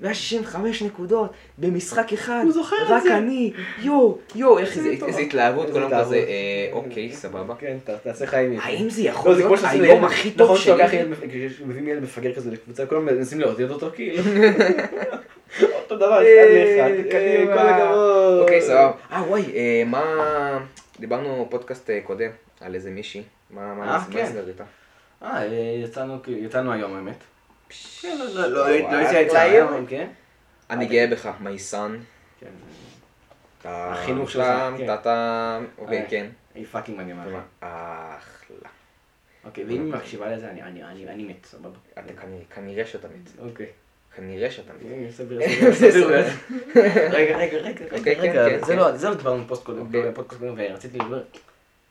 165 0.00 0.82
נקודות 0.82 1.30
במשחק 1.58 2.12
אחד, 2.12 2.40
הוא 2.44 2.52
זוכר 2.52 2.76
את 2.76 2.90
רק 2.90 3.02
זה. 3.02 3.16
אני, 3.18 3.52
יו, 3.82 4.14
יו, 4.34 4.58
איך 4.58 4.76
איזה 4.76 4.90
זה- 4.90 4.96
טוב. 5.00 5.08
איזה 5.08 5.20
התלהבות, 5.20 5.70
כל 5.72 5.78
היום 5.78 5.90
כזה. 6.00 6.16
אה, 6.16 6.22
אוקיי, 6.72 7.12
סבבה. 7.12 7.54
כן, 7.58 7.76
תעשה 8.02 8.26
חיים. 8.26 8.58
האם 8.60 8.90
זה 8.90 9.02
לא, 9.02 9.08
יכול 9.08 9.34
להיות 9.34 9.58
היום 9.64 10.04
הכי 10.04 10.30
טוב 10.30 10.42
נכון 10.46 10.56
שאתה 10.58 10.76
לוקח 10.76 10.90
שלי? 10.90 11.00
ילד, 11.00 11.14
כשמביאים 11.52 11.88
ילד 11.88 12.02
מפגר 12.02 12.34
כזה 12.34 12.50
לקבוצה, 12.50 12.86
כולם 12.86 13.06
מנסים 13.06 13.40
לעודד 13.40 13.70
אותו 13.70 13.90
כאילו. 13.94 14.22
אותו 15.82 15.96
דבר, 15.96 16.22
אחד 16.22 16.26
לאחד, 16.54 16.90
קדימה, 17.10 17.52
כל 17.54 17.68
הכבוד. 17.68 18.38
אוקיי, 18.40 18.62
סבבה. 18.62 18.92
אה, 19.12 19.22
וואי, 19.28 19.42
אה, 19.54 19.82
מה... 19.86 20.02
דיברנו 21.00 21.46
פודקאסט 21.50 21.90
אה, 21.90 22.00
קודם 22.04 22.30
על 22.60 22.74
איזה 22.74 22.90
מישהי. 22.90 23.22
מה 23.50 23.74
אה, 23.82 24.00
כן. 24.12 24.22
נסגר 24.24 24.48
איתה? 24.48 24.64
אה, 25.22 25.44
יצאנו, 25.84 26.18
יצאנו 26.28 26.72
היום 26.72 26.96
האמת. 26.96 27.16
כן, 28.00 28.16
לא, 28.18 28.24
לא, 28.26 28.48
לא, 28.48 28.50
לא 28.52 28.64
הייתי 28.66 29.20
יצא 29.20 29.36
יום. 29.36 29.68
היום, 29.72 29.86
כן? 29.86 30.08
אני 30.70 30.86
גאה 30.86 31.06
בך, 31.06 31.30
מייסן. 31.40 31.96
כן. 32.40 32.46
החינוך 33.64 34.30
שלך, 34.30 34.46
כן. 34.78 34.94
אתה-. 34.94 35.58
אוקיי, 35.78 36.02
אה. 36.02 36.06
כן. 36.10 36.26
היא 36.54 36.66
fucking 36.66 36.98
מדהימה. 37.00 37.24
אחלה. 37.60 38.68
אוקיי, 39.44 39.64
ואם 39.64 39.84
היא 39.84 39.92
מקשיבה 39.94 40.30
לזה, 40.36 40.50
אני- 40.50 40.62
מת, 41.24 41.46
סבבה. 41.46 41.78
כנראה- 41.94 42.86
שאתה 42.86 43.08
מת. 43.08 43.30
אוקיי. 43.50 43.66
כנראה 44.16 44.50
שאתה 44.50 44.72
מבין. 44.72 45.04
אה, 45.06 45.12
סביר, 45.18 45.40
סביר, 45.72 45.92
סביר. 45.92 46.24
רגע, 47.10 47.36
רגע, 47.36 47.56
רגע, 47.58 47.84
אוקיי, 47.84 48.14
רגע, 48.14 48.14
כן, 48.14 48.20
רגע, 48.20 48.48
כן, 48.50 48.58
זה 48.66 48.72
כן. 48.72 48.78
לא, 48.78 48.90
דיברנו 49.14 49.44
קודם, 49.64 49.86
אוקיי. 49.86 50.10
בפודקאסט 50.10 50.40
קודם, 50.40 50.54
ורציתי 50.56 50.98
לדבר. 50.98 51.22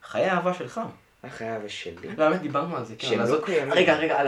חיי 0.03 0.25
האהבה 0.25 0.53
שלך. 0.53 0.81
חיי 1.27 1.55
האהבה 1.55 1.67
שלי. 1.67 1.93
לא, 2.17 2.23
האמת 2.23 2.41
דיברנו 2.41 2.77
על 2.77 2.85
זה, 2.85 2.93
כן. 2.97 3.07
שהם 3.07 3.19
לא 3.19 3.37
קיימים. 3.45 3.73
רגע, 3.73 3.95
רגע, 3.95 4.19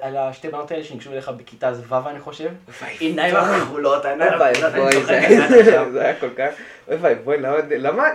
על 0.00 0.16
השתי 0.16 0.48
בנות 0.48 0.70
האלה 0.70 0.84
שניגשו 0.84 1.12
אליך 1.12 1.28
בכיתה 1.28 1.72
ו' 1.88 1.94
אני 2.08 2.20
חושב. 2.20 2.50
עיניים 2.98 3.36
הכחולות, 3.36 4.04
העיניים 4.04 4.32
אוי 4.40 4.48
הכחולות, 4.50 5.06
זה- 5.06 6.00
היה 6.00 6.20
כל 6.20 6.30
כך, 6.36 6.52
אוי 6.88 6.96
ואבוי, 7.00 7.36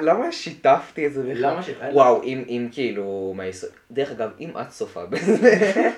למה- 0.02 0.32
שיתפתי 0.32 1.08
את 1.08 1.14
זה 1.14 1.24
בכלל? 1.24 1.52
למה 1.52 1.64
ש- 1.64 1.70
וואו, 1.92 2.24
אם 2.24 2.68
כאילו, 2.72 3.36
דרך 3.92 4.12
אגב, 4.12 4.30
אם 4.40 4.50
את 4.62 4.70
צופה 4.70 5.06
בזה, 5.06 5.38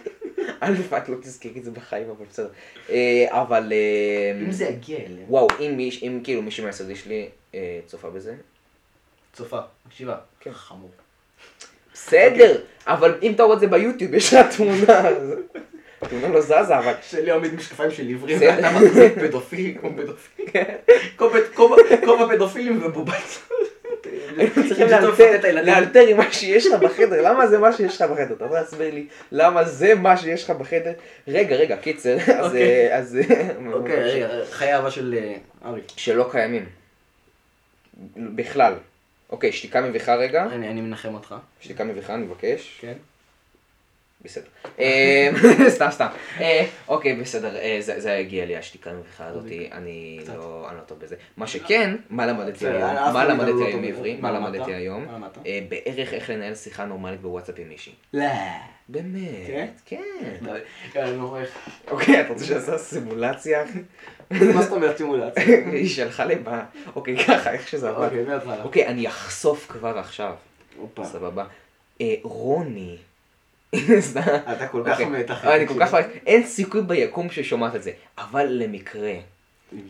א', 0.60 0.74
את 0.98 1.10
לא 1.10 1.16
תזכרי 1.22 1.52
את 1.58 1.64
זה 1.64 1.72
בחיים, 1.72 2.10
אבל 2.10 2.26
בסדר. 2.30 2.50
אה, 2.90 3.26
אבל, 3.30 3.74
אה, 3.74 4.40
אם 4.46 4.52
זה 4.52 4.66
יגיע 4.66 4.98
אליהם. 4.98 5.26
וואו, 5.28 5.48
אם 6.02 6.20
כאילו 6.24 6.42
מישהו 6.42 6.64
מהיסודי 6.64 6.96
שלי 6.96 7.30
אה, 7.56 7.80
צופה 7.86 8.10
בזה, 8.10 8.36
צופה, 9.34 9.60
מקשיבה. 9.88 10.16
כן. 10.40 10.52
חמור. 10.54 10.90
בסדר, 11.94 12.58
אבל 12.88 13.16
אם 13.22 13.32
אתה 13.34 13.44
רואה 13.44 13.56
את 13.56 13.60
זה 13.60 13.68
ביוטיוב, 13.68 14.14
יש 14.14 14.34
לך 14.34 14.56
תמונה, 14.58 15.02
התמונה 16.02 16.28
לא 16.28 16.42
זזה, 16.42 16.78
אבל 16.78 16.94
שלי 17.02 17.32
עומד 17.32 17.54
משקפיים 17.54 17.92
של 17.92 18.08
עיוורים. 18.08 18.38
ואתה 18.42 18.72
מחזיק 18.72 19.14
פדופיל 19.20 19.78
כמו 19.82 19.90
פדופיל. 19.98 20.46
כובע 22.06 22.28
פדופילים 22.36 22.80
ובובת. 22.86 23.14
צריכים 24.68 24.88
שטוב 24.90 25.20
לאלתר- 25.54 26.08
עם 26.08 26.18
מה 26.18 26.32
שיש 26.32 26.68
לך 26.68 26.80
בחדר, 26.82 27.22
למה 27.22 27.48
זה 27.48 27.58
מה 27.58 27.74
שיש 27.74 28.02
לך 28.02 28.10
בחדר? 28.12 28.34
אתה 28.36 28.46
יכול 28.46 28.58
להסביר 28.58 28.94
לי 28.94 29.06
למה 29.32 29.64
זה 29.64 29.96
מה 29.96 30.18
שיש 30.18 30.44
לך 30.44 30.50
בחדר? 30.50 30.92
רגע, 31.28 31.56
רגע, 31.56 31.78
קיצר, 31.78 32.18
אז... 32.40 32.46
אוקיי. 32.46 32.92
אה. 32.92 33.74
אוקיי, 33.74 33.96
רגע, 34.24 34.30
חיי 34.52 34.74
אהבה 34.76 34.92
של 34.92 35.16
אה, 35.18 35.36
ארי. 35.70 35.82
שלא 35.98 36.28
קיימים. 36.32 36.66
בכלל. 38.18 38.74
אוקיי, 39.34 39.52
שתיקה 39.52 39.82
מביכה 39.82 40.16
רגע. 40.16 40.46
אני 40.46 40.70
אני 40.70 40.82
מנחם 40.82 41.14
אותך. 41.14 41.36
שתיקה 41.60 41.84
מביכה, 41.84 42.14
אני 42.14 42.26
מבקש. 42.26 42.78
כן. 42.82 42.94
בסדר. 44.24 44.46
אה, 44.80 45.30
סתם, 45.76 45.88
סתם. 45.92 46.08
אה, 46.40 46.66
אוקיי, 46.88 47.16
בסדר, 47.16 47.56
אה, 47.56 47.78
זה 47.80 48.18
הגיע 48.18 48.46
לי, 48.46 48.58
השתיקה 48.58 48.90
המביכה 48.90 49.26
הזאת, 49.26 49.46
אני 49.72 50.20
קצת. 50.24 50.36
לא 50.36 50.68
אני 50.70 50.78
לא 50.78 50.82
טוב 50.82 51.00
בזה. 51.00 51.16
מה 51.38 51.48
שכן, 51.48 51.96
מה 52.10 52.26
למדתי 52.26 52.68
היום? 52.68 53.14
מה 53.14 53.26
למדתי 53.26 53.52
לא 53.52 53.66
היום 53.66 53.84
עברי? 53.84 54.18
מה 54.22 54.32
למדתי 54.32 54.58
למדת? 54.58 54.68
היום? 54.68 55.06
בערך 55.70 56.14
איך 56.14 56.30
לנהל 56.30 56.56
שיחה 56.56 56.86
נורמלית 56.86 57.22
בוואטסאפ 57.22 57.56
עם 57.58 57.70
מישהי. 57.70 57.94
לא. 58.14 58.26
באמת. 58.90 59.22
כן? 59.46 59.68
כן. 59.86 60.02
אני 60.96 61.18
לא 61.18 61.24
רואה 61.24 61.42
איך. 61.42 61.70
אוקיי, 61.92 62.22
אתה 62.22 62.34
רוצה 62.34 62.46
שנעשה 62.46 62.78
סימולציה? 62.78 63.64
מה 64.32 64.62
זאת 64.62 64.72
אומרת 64.72 64.98
סימולציה? 64.98 65.44
היא 65.72 65.90
שלחה 65.90 66.26
ב... 66.44 66.60
אוקיי, 66.96 67.18
ככה, 67.18 67.52
איך 67.52 67.68
שזה 67.68 67.90
עבד. 67.90 68.06
אוקיי, 68.06 68.24
מההתחלה. 68.24 68.64
אוקיי, 68.64 68.88
אני 68.88 69.08
אחשוף 69.08 69.68
כבר 69.72 69.98
עכשיו. 70.00 70.34
סבבה. 71.04 71.46
רוני. 72.24 72.98
אתה 74.52 74.68
כל 74.68 74.84
כך 74.86 74.92
אוקיי. 74.92 75.06
מתח. 75.06 75.46
אני 75.46 75.68
כל 75.68 75.74
כך... 75.80 75.94
אין 76.28 76.48
סיכוי 76.48 76.82
ביקום 76.82 77.30
ששומעת 77.30 77.76
את 77.76 77.84
זה. 77.84 77.92
אבל 78.18 78.46
למקרה. 78.50 79.14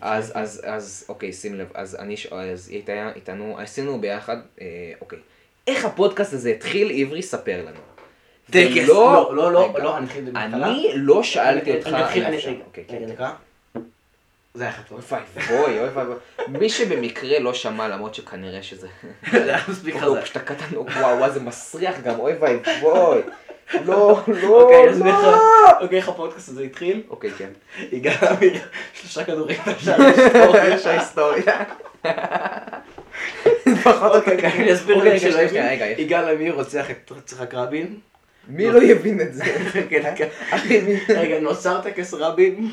אז, 0.01 0.31
אז, 0.35 0.61
אז, 0.65 1.05
אוקיי, 1.09 1.33
שים 1.33 1.55
לב, 1.55 1.67
אז 1.73 1.95
אני, 1.95 2.17
ש- 2.17 2.25
אז 2.25 2.69
היא 2.69 2.77
הייתה 2.77 3.11
איתנו, 3.15 3.59
עשינו 3.59 4.01
ביחד, 4.01 4.37
אה, 4.61 4.67
אוקיי. 5.01 5.19
איך 5.67 5.85
הפודקאסט 5.85 6.33
הזה 6.33 6.49
התחיל, 6.49 6.91
עברי, 7.01 7.21
ספר 7.21 7.61
לנו. 7.65 7.79
טקס. 8.51 8.87
לא, 8.87 9.31
לא, 9.35 9.51
לא. 9.51 9.73
לא, 9.79 9.97
אני 9.97 10.05
אתחיל 10.05 10.23
בהתחלה. 10.23 10.67
אני 10.67 10.87
לא 10.95 11.23
שאלתי 11.23 11.75
אותך... 11.75 11.87
אני 11.87 12.03
אתחיל, 12.03 12.23
אני. 12.23 12.37
רגע, 12.37 12.63
אוקיי, 12.65 12.83
כן. 12.87 12.99
זה 14.53 14.63
היה 14.63 14.71
חטוף. 14.73 15.13
אוי 15.13 15.21
ואבוי, 15.35 15.79
אוי 15.79 15.89
ואבוי. 15.89 16.15
מי 16.47 16.69
שבמקרה 16.69 17.39
לא 17.39 17.53
שמע, 17.53 17.87
למרות 17.87 18.15
שכנראה 18.15 18.63
שזה... 18.63 18.87
זה 19.31 19.43
היה 19.55 19.63
מספיק 19.69 19.95
הוא 19.95 20.01
חזק. 20.01 20.21
פשוט 20.21 20.37
קטן, 20.37 20.77
וואו, 20.77 21.17
וואו, 21.17 21.31
זה 21.33 21.39
מסריח 21.39 21.95
גם, 22.03 22.19
אוי 22.19 22.33
ואבוי. 22.33 23.21
לא, 23.85 24.21
לא, 24.27 24.61
אוקיי, 24.61 24.99
לא. 24.99 25.05
לך. 25.05 25.39
אוקיי, 25.81 25.97
איך 25.97 26.09
הפודקאסט 26.09 26.49
הזה 26.49 26.63
התחיל? 26.63 27.01
אוקיי, 27.09 27.31
כן. 27.31 27.49
יגאל 27.91 28.27
עמיר, 28.37 28.59
שלושה 28.93 29.23
כדורים 29.23 29.57
בשער. 29.67 29.99
יש 30.67 30.85
ההיסטוריה. 30.85 31.63
פחות 33.83 34.15
אוקיי, 34.15 34.35
אוקיי, 34.35 34.51
אני 34.53 34.73
אסביר 34.73 34.95
אוקיי, 34.95 35.09
למי 35.09 35.19
שלא 35.19 35.39
הבין. 35.39 35.65
רגע. 35.67 35.85
יגאל 35.85 36.35
עמיר 36.35 36.53
רוצח 36.53 36.91
את 36.91 37.11
יצחק 37.17 37.53
רבין. 37.53 37.99
מי 38.47 38.71
לא 38.71 38.83
יבין 38.83 39.21
את 39.21 39.33
זה? 39.33 39.43
כן, 39.89 40.13
כן. 40.15 40.27
מי... 40.69 40.99
רגע, 41.15 41.39
נוצר 41.39 41.81
טקס 41.81 42.13
רבין, 42.13 42.71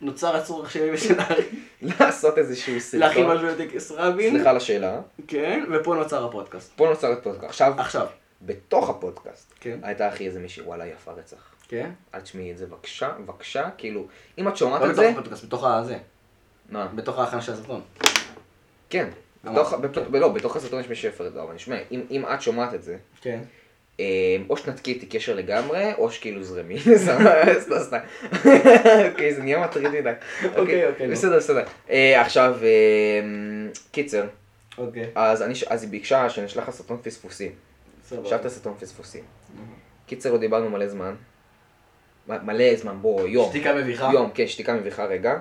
נוצר 0.00 0.36
הצורך 0.36 0.70
שלי 0.70 0.90
ושל 0.92 1.20
ארי, 1.20 1.44
לעשות 1.82 2.38
איזשהו 2.38 2.74
להכין 2.92 3.26
סרטון. 3.26 3.36
משהו 3.36 3.46
לטקס 3.48 3.92
רבין, 3.92 4.30
סליחה 4.34 4.50
על 4.50 4.56
השאלה. 4.56 5.00
כן, 5.28 5.64
ופה 5.70 5.94
נוצר 5.94 6.24
הפודקאסט. 6.24 6.72
פה 6.76 6.88
נוצר 6.88 7.12
את 7.12 7.22
פודקאסט. 7.22 7.44
עכשיו, 7.44 7.72
עכשיו, 7.78 8.06
בתוך 8.42 8.90
הפודקאסט, 8.90 9.54
כן, 9.60 9.78
הייתה 9.82 10.08
אחי 10.08 10.26
איזה 10.26 10.40
מישהי, 10.40 10.62
וואלה, 10.62 10.86
יפה 10.86 11.12
רצח. 11.12 11.54
כן, 11.68 11.90
אל 12.14 12.20
תשמעי 12.20 12.52
את 12.52 12.58
זה 12.58 12.66
בבקשה, 12.66 13.10
בבקשה, 13.18 13.68
כאילו, 13.78 14.06
אם 14.38 14.48
את 14.48 14.56
שומעת 14.56 14.80
לא 14.80 14.86
את 14.86 14.90
בתוך 14.90 15.02
זה, 15.04 15.10
הפודקאסט, 15.10 15.44
בתוך 15.44 15.64
הזה, 15.64 15.96
מה? 16.70 16.86
בתוך 16.94 17.18
ההכנה 17.18 17.40
של 17.40 17.52
הסרטון. 17.52 17.80
כן. 18.90 19.08
בתוך, 19.44 19.72
בפ- 19.72 20.16
לא, 20.18 20.28
בתוך 20.28 20.56
הסרטון 20.56 20.80
יש 20.80 20.86
שיפר 20.94 21.26
את 21.26 21.32
זה, 21.32 21.42
אבל 21.42 21.54
נשמע, 21.54 21.76
אם 21.90 22.02
אם 22.10 22.24
את 22.34 22.42
שומעת 22.42 22.74
את 22.74 22.82
זה, 22.82 22.96
כן. 23.20 23.40
אה, 24.00 24.04
או 24.50 24.56
שנתקי 24.56 24.92
איתי 24.92 25.06
קשר 25.06 25.34
לגמרי, 25.34 25.92
או 25.98 26.10
שכאילו 26.10 26.42
זרמי. 26.42 26.78
סתם, 27.04 27.18
סתם, 27.60 27.78
סתם. 27.88 27.98
אוקיי, 29.12 29.34
זה 29.34 29.42
נהיה 29.42 29.60
מטריד 29.60 29.88
מדי. 29.88 30.12
אוקיי, 30.56 30.88
אוקיי, 30.88 31.06
נו. 31.06 31.12
בסדר, 31.12 31.36
בסדר. 31.36 31.64
אה, 31.90 32.20
עכשיו, 32.20 32.56
אה, 32.62 32.68
קיצר, 33.92 34.24
אוקיי, 34.78 35.10
אז 35.14 35.42
אני 35.42 35.54
היא 35.80 35.88
ביקשה 35.88 36.30
שאני 36.30 36.46
אשלח 36.46 36.66
לה 36.66 36.72
סרטון 36.72 36.98
פספוסים. 37.02 37.52
סבבה. 38.08 38.28
שלחת 38.28 38.46
סרטון 38.48 38.74
פספוסים. 38.80 39.24
קיצר, 40.06 40.32
לא 40.32 40.38
דיברנו 40.38 40.70
מלא 40.70 40.88
זמן. 40.88 41.14
מלא 42.26 42.76
זמן, 42.76 42.98
בוא, 43.00 43.28
יום. 43.28 43.48
שתיקה 43.48 43.74
מביכה. 43.74 44.10
יום, 44.12 44.30
כן, 44.34 44.46
שתיקה 44.46 44.74
מביכה 44.74 45.04
רגע. 45.04 45.38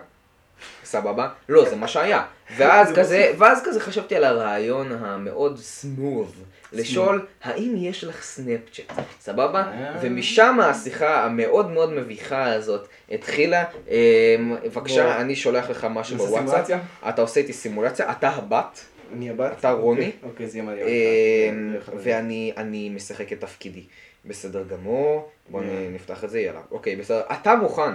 סבבה? 0.84 1.30
לא, 1.50 1.70
זה 1.70 1.76
מה 1.76 1.88
שהיה. 1.88 2.24
ואז 2.58 2.88
זה 2.90 2.96
כזה, 2.96 3.32
ואז 3.38 3.62
כזה 3.66 3.80
חשבתי 3.80 4.16
על 4.16 4.24
הרעיון 4.24 4.92
המאוד 4.92 5.58
סמוב. 5.58 6.44
לשאול, 6.74 7.26
האם 7.44 7.74
יש 7.78 8.04
לך 8.04 8.24
סנאפצ'אט? 8.24 8.92
סבבה? 9.20 9.62
אה. 9.62 9.98
ומשם 10.02 10.60
השיחה 10.60 11.26
המאוד 11.26 11.72
מאוד 11.72 11.94
מביכה 11.94 12.54
הזאת 12.54 12.88
התחילה. 13.12 13.64
אמ. 13.88 14.56
בבקשה, 14.64 15.22
אני 15.22 15.36
שולח 15.36 15.70
לך 15.70 15.88
משהו 15.90 16.18
בוואטסאפ. 16.18 16.80
אתה 17.10 17.22
עושה 17.22 17.40
איתי 17.40 17.54
סימולציה, 17.54 18.12
אתה 18.12 18.30
הבת, 18.30 18.86
אני 19.14 19.30
הבת. 19.30 19.60
אתה 19.60 19.72
רוני. 19.72 20.12
אוקיי, 20.24 20.48
זה 20.48 20.58
יהיה 20.58 20.68
מדהים. 20.70 21.76
ואני 21.98 22.54
אני 22.58 22.90
משחק 22.90 23.34
את 23.34 23.40
תפקידי. 23.42 23.84
בסדר 24.26 24.64
גמור, 24.64 25.32
בוא 25.50 25.62
Yeah. 25.62 25.64
נפתח 25.92 26.24
את 26.24 26.30
זה, 26.30 26.40
יאללה. 26.40 26.62
אוקיי, 26.72 26.96
בסדר. 26.96 27.22
אתה 27.32 27.56
מוכן. 27.56 27.92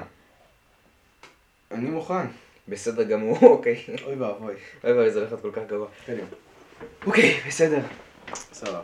אני 1.71 1.91
מוכן. 1.91 2.27
בסדר 2.69 3.03
גמור, 3.03 3.39
אוקיי. 3.57 3.85
אוי 4.05 4.15
ואבוי. 4.15 4.55
אוי 4.85 4.93
ואבוי, 4.93 5.11
זה 5.11 5.21
הולך 5.21 5.35
כל 5.43 5.51
כך. 5.53 5.63
קדימה. 6.07 6.27
אוקיי, 7.07 7.41
בסדר. 7.49 7.81
סבבה. 8.35 8.83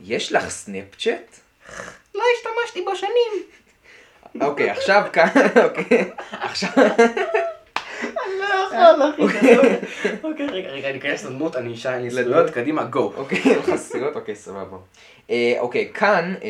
יש 0.00 0.32
לך 0.32 0.48
סנאפצ'אט? 0.48 1.36
לא 2.14 2.22
השתמשתי 2.36 2.84
בו 2.84 2.96
שנים. 2.96 3.42
אוקיי, 4.40 4.70
עכשיו 4.70 5.02
כאן, 5.12 5.28
אוקיי. 5.64 6.10
עכשיו, 6.30 6.70
אני 8.74 8.98
לא 8.98 9.04
יכול, 9.04 9.30
אחי. 9.38 9.56
אוקיי, 10.22 10.46
רגע, 10.46 10.68
רגע, 10.68 10.90
אני 10.90 10.98
אכנס 10.98 11.24
לדמות, 11.24 11.56
אני 11.56 11.74
אשאל 11.74 11.98
לי 11.98 12.08
לדמות? 12.08 12.24
זכויות, 12.26 12.50
קדימה, 12.50 12.84
גו. 12.84 13.12
אוקיי, 13.16 13.38
אין 13.44 13.58
לך 13.58 13.76
סירות? 13.76 14.16
אוקיי, 14.16 14.36
סבבה. 14.36 14.76
אה, 15.30 15.54
אוקיי, 15.58 15.90
כאן 15.94 16.34
אה, 16.44 16.48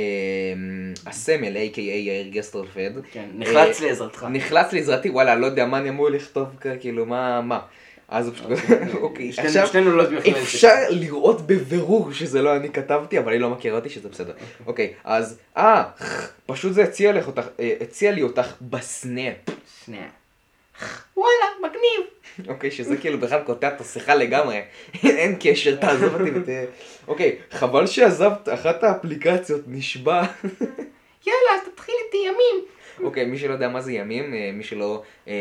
הסמל, 1.10 1.56
a.k.a 1.56 1.80
יאיר 1.80 2.28
גסטרפד, 2.28 2.90
כן, 3.12 3.24
נחלץ 3.34 3.80
לעזרתך. 3.80 4.26
נחלץ 4.30 4.72
לעזרתי, 4.72 5.10
וואלה, 5.10 5.34
לא 5.34 5.46
יודע 5.46 5.66
מה 5.66 5.78
אני 5.78 5.88
אמור 5.88 6.08
לכתוב, 6.10 6.48
כאילו, 6.80 7.06
מה, 7.06 7.40
מה. 7.40 7.60
אז 8.08 8.26
הוא 8.26 8.34
פשוט, 8.34 8.48
אוקיי, 9.00 9.32
שנינו- 9.32 9.48
עכשיו, 9.48 9.66
שנינו 9.66 9.96
לא 9.96 10.02
יודעים 10.02 10.18
איך 10.18 10.26
לנהל 10.28 10.42
אפשר 10.42 10.74
לראות 10.90 11.46
בבירור 11.46 12.12
שזה 12.12 12.42
לא 12.42 12.56
אני 12.56 12.70
כתבתי, 12.70 13.18
אבל 13.18 13.32
היא 13.32 13.40
לא 13.40 13.50
מכירה 13.50 13.76
אותי, 13.78 13.88
שזה 13.88 14.08
בסדר. 14.08 14.32
אוקיי, 14.66 14.92
אז, 15.04 15.38
אה, 15.56 15.82
פשוט 16.46 16.72
זה 16.72 16.82
הציע 16.82 17.12
אה, 18.10 18.14
לי 18.14 18.22
אותך 18.22 18.52
בסנאפ. 18.60 19.34
שנייה. 19.84 20.02
וואלה, 21.16 21.46
מגניב. 21.58 22.48
אוקיי, 22.48 22.70
שזה 22.70 22.96
כאילו 22.96 23.18
בכלל 23.18 23.40
קוטע 23.40 23.68
את 23.68 23.80
השיחה 23.80 24.14
לגמרי, 24.14 24.60
אין 25.04 25.36
קשר, 25.40 25.76
תעזוב 25.76 26.14
אותי 26.14 26.30
ות... 26.34 26.44
אוקיי, 27.08 27.36
חבל 27.50 27.86
שעזבת 27.86 28.48
אחת 28.48 28.84
האפליקציות, 28.84 29.60
נשבע. 29.66 30.22
יאללה, 31.26 31.50
אז 31.54 31.68
תתחיל 31.72 31.94
איתי 32.06 32.18
ימים. 32.26 32.64
אוקיי, 33.02 33.24
מי 33.24 33.38
שלא 33.38 33.52
יודע 33.52 33.68
מה 33.68 33.80
זה 33.80 33.92
ימים, 33.92 34.34
אה, 34.34 34.50
מי 34.52 34.64
שלא... 34.64 35.02
אה, 35.28 35.32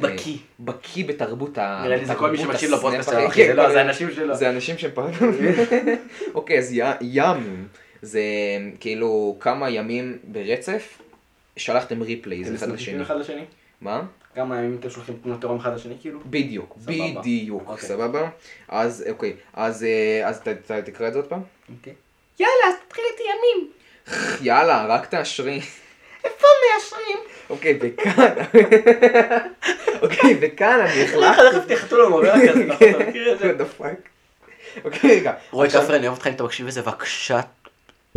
בקיא. 0.00 0.32
אה, 0.32 0.38
בקיא 0.60 1.04
בתרבות 1.04 1.58
ה... 1.58 1.82
נראה 1.84 1.96
לי 1.96 2.04
זה 2.04 2.14
כל 2.14 2.30
מי 2.30 2.38
שמקשיב 2.38 2.70
לפודקאסט 2.70 3.10
שלנו, 3.10 3.26
אחי, 3.26 3.42
אחי, 3.42 3.46
זה 3.46 3.54
לא, 3.54 3.66
כן, 3.66 3.72
זה 3.72 3.80
אנשים 3.82 4.10
שלו. 4.10 4.34
זה 4.34 4.50
אנשים 4.50 4.78
שפעם... 4.78 5.10
אוקיי, 6.34 6.58
אז 6.58 6.72
י- 6.72 6.80
ימים, 7.00 7.68
זה 8.02 8.20
כאילו 8.80 9.36
כמה 9.40 9.70
ימים 9.70 10.18
ברצף, 10.24 10.98
שלחתם 11.56 12.02
replies. 12.02 12.54
אחד 13.02 13.16
לשני? 13.16 13.44
מה? 13.80 14.02
כמה 14.34 14.56
ימים 14.58 14.76
אתם 14.80 14.90
שולחים 14.90 15.16
תמונות 15.22 15.44
עירום 15.44 15.58
אחד 15.58 15.74
לשני 15.74 15.94
כאילו? 16.00 16.20
בדיוק, 16.26 16.76
סבבה. 16.80 17.20
בדיוק, 17.20 17.62
אוקיי. 17.68 17.88
סבבה? 17.88 18.28
אז 18.68 19.04
אוקיי, 19.10 19.32
אז 19.54 19.84
אה, 19.84 20.28
אז 20.28 20.40
ת- 20.40 20.48
ת- 20.48 20.72
תקרא 20.72 21.08
את 21.08 21.12
זה 21.12 21.18
עוד 21.18 21.26
פעם. 21.28 21.40
אוקיי. 21.78 21.92
יאללה, 22.40 22.52
אז 22.68 22.74
תתחיל 22.88 23.04
איתי 23.12 23.22
ימים. 23.22 23.70
יאללה, 24.48 24.86
רק 24.86 25.06
תאשרי. 25.06 25.60
איפה 26.24 26.46
מאשרים? 26.74 27.16
אוקיי, 27.50 27.78
וכאן, 27.82 28.34
אוקיי, 30.02 30.38
וכאן 30.40 30.80
אני 30.80 30.92
איך 30.92 31.10
החלטתי, 31.14 31.56
חטפתי 31.56 31.76
חתול 31.76 32.04
המורה 32.04 32.32
כזה, 32.48 32.64
נכון? 32.64 32.88
אתה 32.90 32.98
מכיר 33.08 33.32
את 33.32 33.38
זה? 33.38 33.52
אוקיי, 34.84 35.10
רגע. 35.20 35.32
רועי 35.50 35.70
כפרי, 35.70 35.96
אני 35.96 36.06
אוהב 36.06 36.16
אותך 36.16 36.26
אם 36.26 36.32
אתה 36.32 36.44
מקשיב 36.44 36.66
לזה, 36.66 36.82
בבקשה. 36.82 37.40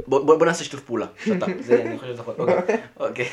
בוא 0.08 0.46
נעשה 0.46 0.64
שיתוף 0.64 0.80
פעולה. 0.80 1.06
שאתה, 1.26 1.46
זה 1.60 1.82
אני 1.82 1.98
חושב 1.98 2.14
שזה 2.14 2.22
נכון. 2.22 2.36
אוקיי. 2.38 2.78
אוקיי. 3.00 3.28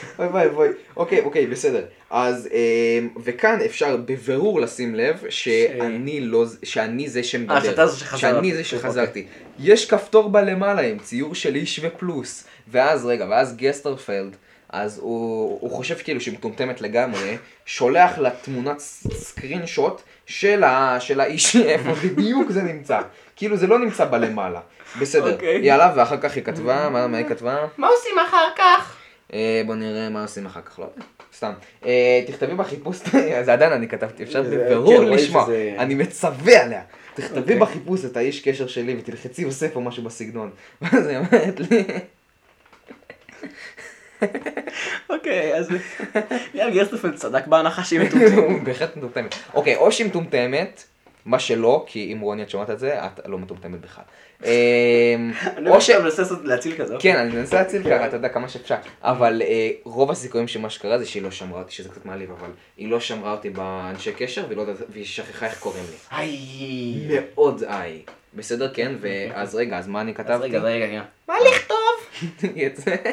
אוי. 0.54 0.68
אוקיי, 0.96 1.20
אוקיי, 1.20 1.46
בסדר. 1.46 1.84
אז, 2.10 2.48
אמ, 2.52 3.08
וכאן 3.24 3.58
אפשר 3.64 3.96
בבירור 3.96 4.60
לשים 4.60 4.94
לב 4.94 5.22
שאני 5.28 6.20
לא, 6.20 6.44
שאני 6.62 7.08
זה 7.08 7.22
שמדבר. 7.22 7.54
אה. 7.78 7.88
שאני 8.16 8.54
זה 8.54 8.64
שחזרתי. 8.64 9.26
יש 9.58 9.90
כפתור 9.90 10.28
בלמעלה 10.28 10.82
עם 10.82 10.98
ציור 10.98 11.34
של 11.34 11.54
איש 11.54 11.80
ופלוס. 11.82 12.44
ואז, 12.68 13.06
רגע, 13.06 13.26
ואז 13.30 13.56
גסטרפלד, 13.56 14.36
אז 14.72 14.98
הוא, 14.98 15.58
הוא 15.60 15.70
חושב 15.70 15.94
כאילו 16.04 16.20
שהיא 16.20 16.34
מטומטמת 16.34 16.80
לגמרי, 16.80 17.36
שולח 17.66 18.18
לה 18.18 18.30
תמונת 18.42 18.78
סקרין 19.12 19.66
שוט 19.66 20.02
של, 20.26 20.64
ה, 20.64 20.96
של 21.00 21.20
האיש, 21.20 21.56
איפה 21.74 21.92
בדיוק 21.92 22.50
זה 22.50 22.62
נמצא. 22.62 23.00
כאילו 23.36 23.56
זה 23.56 23.66
לא 23.66 23.78
נמצא 23.78 24.04
בלמעלה. 24.04 24.60
בסדר. 25.00 25.32
אוקיי. 25.34 25.60
יאללה, 25.62 25.92
ואחר 25.96 26.16
כך 26.20 26.34
היא 26.36 26.44
כתבה, 26.44 26.88
מה, 26.88 27.06
מה 27.06 27.16
היא 27.18 27.26
כתבה? 27.26 27.66
מה 27.78 27.88
עושים 27.88 28.18
אחר 28.28 28.46
כך? 28.56 28.96
אה, 29.32 29.62
בוא 29.66 29.74
נראה 29.74 30.08
מה 30.08 30.22
עושים 30.22 30.46
אחר 30.46 30.60
כך, 30.60 30.78
לא 30.78 30.84
יודע, 30.84 31.04
סתם. 31.36 31.52
אה, 31.86 32.22
תכתבי 32.26 32.54
בחיפוש, 32.54 32.96
זה 33.44 33.52
עדיין 33.52 33.72
אני 33.72 33.88
כתבתי, 33.88 34.22
אפשר 34.22 34.42
זה- 34.44 34.58
בבירור 34.64 34.96
כן, 35.04 35.08
לשמוע, 35.08 35.44
שזה- 35.44 35.74
אני 35.78 35.94
מצווה 35.94 36.62
עליה. 36.62 36.82
תכתבי 37.14 37.40
אוקיי. 37.40 37.58
בחיפוש 37.58 38.04
את 38.04 38.16
האיש 38.16 38.40
קשר 38.48 38.66
שלי 38.66 38.96
ותלחצי 38.98 39.42
יוסף 39.42 39.76
או 39.76 39.80
משהו 39.80 40.02
בסגנון. 40.02 40.50
ואז 40.82 41.06
היא 41.06 41.16
אומרת 41.16 41.60
לי, 41.60 41.84
אוקיי, 45.10 45.54
אז 45.54 45.68
ליאל 46.54 46.70
גרסטפלד 46.70 47.14
צדק 47.14 47.46
בהנחה 47.46 47.84
שהיא 47.84 48.00
מטומטמת. 48.00 48.62
בהחלט 48.64 48.96
מטומטמת. 48.96 49.34
אוקיי, 49.54 49.76
או 49.76 49.92
שהיא 49.92 50.06
מטומטמת, 50.06 50.84
מה 51.24 51.38
שלא, 51.38 51.84
כי 51.86 52.12
אם 52.12 52.20
רוני 52.20 52.42
את 52.42 52.50
שומעת 52.50 52.70
את 52.70 52.78
זה, 52.78 53.04
את 53.04 53.20
לא 53.26 53.38
מטומטמת 53.38 53.80
בכלל. 53.80 54.04
אני 55.56 55.70
או 55.70 55.80
ש... 55.80 55.90
עכשיו 55.90 56.02
מנסה 56.02 56.22
להציל 56.44 56.76
כזה. 56.78 56.96
כן, 56.98 57.16
אני 57.16 57.34
מנסה 57.34 57.56
להציל 57.56 57.82
ככה, 57.82 58.06
אתה 58.06 58.16
יודע, 58.16 58.28
כמה 58.28 58.48
שאפשר. 58.48 58.76
אבל 59.02 59.42
אה, 59.44 59.70
רוב 59.84 60.10
הסיכויים 60.10 60.48
שמה 60.48 60.70
שקרה 60.70 60.98
זה 60.98 61.06
שהיא 61.06 61.22
לא 61.22 61.30
שמרה 61.30 61.60
אותי, 61.60 61.72
שזה 61.72 61.88
קצת 61.88 62.06
מעליב, 62.06 62.30
אבל 62.30 62.50
היא 62.76 62.88
לא 62.88 63.00
שמרה 63.00 63.32
אותי 63.32 63.50
באנשי 63.50 64.12
קשר, 64.12 64.44
והיא 64.48 64.56
לא 64.56 64.64
שכחה 65.04 65.46
איך 65.46 65.58
קוראים 65.58 65.84
לי. 65.90 65.96
היי. 66.10 67.08
מאוד 67.08 67.62
איי. 67.62 68.02
בסדר, 68.34 68.74
כן, 68.74 68.92
ואז 69.00 69.54
רגע, 69.54 69.78
אז 69.78 69.88
מה 69.88 70.00
אני 70.00 70.10
אז 70.10 70.16
כתבתי? 70.16 70.44
רגע, 70.44 70.58
רגע, 70.58 70.86
רגע. 70.86 71.02
מה 71.28 71.34
לכתוב? 71.48 71.76
אה, 72.58 73.10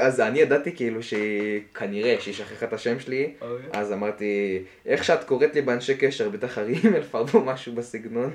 אז 0.00 0.20
אני 0.20 0.38
ידעתי 0.38 0.76
כאילו 0.76 1.02
שהיא, 1.02 1.60
כנראה 1.74 2.16
שהיא 2.20 2.34
שכחה 2.34 2.66
את 2.66 2.72
השם 2.72 3.00
שלי, 3.00 3.32
אוקיי. 3.40 3.66
אז 3.72 3.92
אמרתי, 3.92 4.62
איך 4.86 5.04
שאת 5.04 5.24
קוראת 5.24 5.54
לי 5.54 5.62
באנשי 5.62 5.94
קשר, 5.94 6.28
בטח 6.28 6.58
הרימל 6.58 7.02
פרדו 7.10 7.40
משהו 7.40 7.72
בסגנון. 7.72 8.34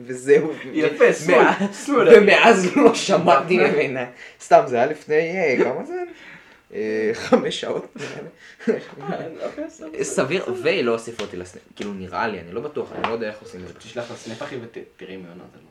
וזהו. 0.00 0.52
יפה, 0.72 1.12
שמאל. 1.12 2.08
ומאז 2.16 2.76
לא 2.76 2.94
שמעתי 2.94 3.56
ממנה. 3.56 4.04
סתם, 4.40 4.62
זה 4.66 4.76
היה 4.76 4.86
לפני, 4.86 5.14
אה, 5.14 5.56
כמה 5.64 5.84
זה? 5.84 6.02
אה, 6.74 7.10
חמש 7.14 7.60
שעות. 7.60 7.96
אוקיי, 9.42 9.70
סבבה. 9.70 10.04
סביר, 10.04 10.54
והיא 10.62 10.84
לא 10.84 10.92
הוסיפה 10.92 11.22
אותי 11.22 11.36
לסנאפ, 11.36 11.62
כאילו 11.76 11.92
נראה 11.92 12.28
לי, 12.28 12.40
אני 12.40 12.52
לא 12.52 12.60
בטוח, 12.60 12.92
אני 12.92 13.02
לא 13.02 13.12
יודע 13.12 13.28
איך 13.28 13.40
עושים 13.40 13.60
את 13.60 13.68
זה. 13.68 13.74
תשלח 13.74 14.10
לה 14.10 14.16
סנאפ 14.16 14.42
אחי 14.42 14.56
ותראי 14.56 15.16
מי 15.16 15.28
עונה 15.28 15.44
זה 15.52 15.58
לא. 15.58 15.70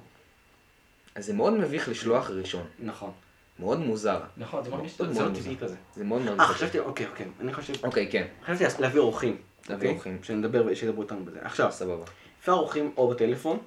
אז 1.16 1.26
זה 1.26 1.34
מאוד 1.34 1.54
מביך 1.54 1.90
לשלוח 1.90 2.30
ראשון, 2.30 2.66
נכון. 2.80 3.12
מאוד 3.60 3.80
מוזר. 3.80 4.20
נכון, 4.38 4.64
זה 4.64 4.70
מרגיש 4.70 5.00
מאוד 5.00 5.14
זה 5.14 5.24
לא 5.24 5.30
טבעי 5.30 5.58
כזה. 5.58 5.76
זה 5.96 6.04
מאוד 6.04 6.22
מאוד 6.22 6.40
אה, 6.40 6.46
מוזר. 6.46 6.58
חשבתי, 6.58 6.80
אוקיי, 6.80 7.08
אוקיי. 7.08 7.26
אני 7.40 7.54
חושב... 7.54 7.74
אוקיי, 7.86 8.08
כן, 8.12 8.28
חשבתי 8.46 8.82
להביא 8.82 9.00
אורחים. 9.00 9.38
להביא 9.70 9.76
אוקיי? 9.76 9.90
אורחים. 9.90 10.18
שנדבר, 10.24 10.74
שידברו 10.74 11.02
איתנו 11.04 11.26
בזה. 11.26 11.40
עכשיו, 11.42 11.72
סבבה. 11.72 12.04
אפשר 12.40 12.52
אורחים 12.52 12.92
או 12.98 13.08
בטלפון, 13.10 13.60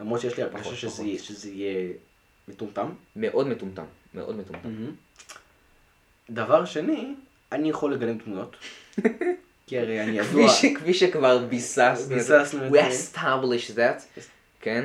למרות 0.00 0.20
שיש 0.20 0.36
לי 0.36 0.42
הרגשה 0.42 0.76
שזה. 1.18 1.50
יהיה- 1.50 1.92
מטומטם. 2.48 2.88
מאוד 3.16 3.46
מטומטם, 3.46 3.84
מאוד 4.14 4.36
מטומטם. 4.36 4.68
דבר 6.30 6.64
שני, 6.64 7.14
אני 7.52 7.70
יכול 7.70 7.94
לגלם 7.94 8.18
תמונות. 8.18 8.56
כי 9.66 9.78
הרי 9.78 10.02
אני 10.02 10.18
ידוע... 10.18 10.48
כפי 10.80 10.94
שכבר 10.94 11.38
ביססנו, 11.38 11.90
את 11.90 11.96
זה. 11.96 12.14
ביססנו 12.14 12.66
את 12.66 12.72
we 12.72 12.76
established 12.76 13.76
that, 13.76 14.20
כן? 14.60 14.84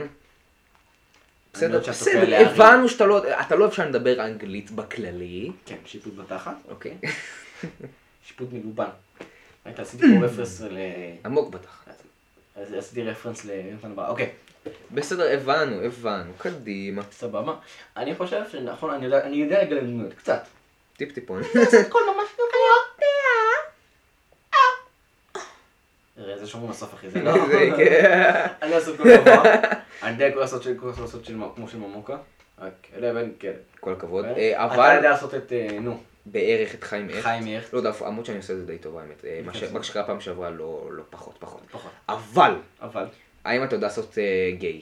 בסדר, 1.58 1.80
בסדר. 1.80 2.48
הבנו 2.48 2.90
שאתה 2.90 3.06
לא, 3.06 3.42
אתה 3.42 3.56
לא 3.56 3.68
אפשר 3.68 3.90
לדבר 3.90 4.26
אנגלית 4.26 4.72
בכללי, 4.72 5.52
כן, 5.66 5.76
שיפוט 5.86 6.14
בתחת. 6.16 6.56
אוקיי? 6.70 6.98
שיפוט 8.28 8.48
מלובן. 8.52 8.86
ראית, 9.66 9.80
עשיתי 9.80 10.04
פה 10.20 10.26
רפרנס 10.26 10.62
ל... 10.62 10.78
עמוק 11.26 11.50
בתחת. 11.54 12.02
אז 12.56 12.74
עשיתי 12.74 13.04
רפרנס 13.04 13.46
ליונתן 13.46 13.92
הבא. 13.92 14.10
אוקיי, 14.10 14.30
בסדר, 14.92 15.34
הבנו, 15.34 15.82
הבנו, 15.82 16.32
קדימה. 16.38 17.02
סבבה. 17.12 17.56
אני 17.98 18.16
חושב 18.16 18.42
שנכון, 18.52 18.90
אני 18.94 19.06
יודע- 19.06 19.24
אני 19.26 19.36
יודע 19.38 19.64
לגלם 19.64 19.88
דמויות, 19.88 20.14
קצת. 20.14 20.44
טיפ 20.98 21.12
טיפון. 21.12 21.42
הכל 21.88 22.00
ממש 22.14 22.30
גבוה. 22.34 22.78
זה 26.48 26.52
שומרים 26.52 26.72
בסוף 26.72 26.94
אחי, 26.94 27.10
זה 27.10 27.24
לא... 27.24 27.48
זה, 27.48 27.70
כן. 27.78 28.46
אני 28.62 28.72
לא 28.72 28.76
אעשה 28.76 28.98
כל 28.98 29.04
גבוה. 29.04 29.44
אני 30.04 30.24
יודע 30.24 30.36
לעשות 30.36 30.64
כמו 31.56 31.68
של 31.68 31.78
ממוקה. 31.78 32.18
רק, 32.60 32.74
אלה 32.98 33.14
בין, 33.14 33.34
כן. 33.40 33.52
כל 33.80 33.94
הכבוד. 33.94 34.26
אה, 34.26 34.66
אתה 34.66 34.76
אבל 34.76 34.96
יודע 34.96 35.10
לעשות 35.10 35.36
את, 35.36 35.54
אה, 35.54 35.80
נו, 35.82 36.00
בערך 36.26 36.76
את 36.76 36.84
חיים 36.84 37.10
איך. 37.10 37.24
חיים 37.24 37.48
איך. 37.48 37.74
לא 37.74 37.78
יודע, 37.78 37.92
עמוד 38.06 38.26
שאני 38.26 38.38
עושה 38.38 38.54
את 38.54 38.58
זה 38.58 38.66
די 38.66 38.78
טוב 38.78 38.98
האמת. 38.98 39.26
אה, 39.26 39.42
מה 39.74 39.84
שקרה 39.84 40.04
פעם 40.04 40.22
שעברה 40.22 40.50
לא 40.50 40.88
לא 40.92 41.04
פחות, 41.10 41.36
פחות. 41.40 41.62
פחות. 41.72 41.92
אבל, 42.10 42.56
אבל. 42.82 43.06
האם 43.46 43.64
אתה 43.64 43.76
יודע 43.76 43.88
לעשות 43.88 44.18
אה, 44.18 44.52
גיי? 44.58 44.82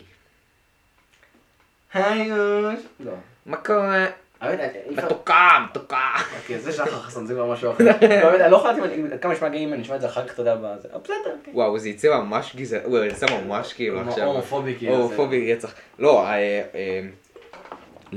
היי 1.94 2.28
יוש. 2.28 2.80
לא. 3.00 3.14
מה 3.46 3.58
קורה? 3.58 4.06
אי 4.50 4.56
אפשר... 4.96 5.06
מתוקה, 5.06 5.50
מתוקה. 5.70 5.98
אוקיי, 6.42 6.60
זה 6.60 6.72
שחר 6.72 7.00
חסון, 7.02 7.26
זה 7.26 7.34
כבר 7.34 7.52
משהו 7.54 7.72
אחר. 7.72 7.84
אני 8.02 8.50
לא 8.52 8.58
יכול 8.58 8.70
לדעת 8.72 8.92
אם- 8.98 9.18
כמה 9.22 9.34
נשמע 9.34 9.50
גאים, 9.50 9.74
אני 9.74 9.82
אשמע 9.82 9.96
את 9.96 10.02
זה 10.02 10.08
אחר 10.08 10.28
כך, 10.28 10.34
אתה 10.34 10.42
יודע, 10.42 10.56
בזה. 10.56 10.88
אבל 10.94 11.02
בסדר, 11.04 11.16
אוקיי. 11.40 11.54
וואו, 11.54 11.80
זה 11.80 11.90
יצא 11.90 12.08
ממש 12.20 12.56
גזעני, 12.56 12.84
הוא 12.84 13.04
יצא 13.04 13.26
ממש 13.46 13.74
כאילו 13.74 14.02
עכשיו. 14.02 14.26
הומופובי 14.26 14.76
כאילו. 14.78 14.96
הומופובי 14.96 15.54
רצח. 15.54 15.74
לא, 16.00 16.26
אה, 16.28 16.34
אה, 16.76 17.02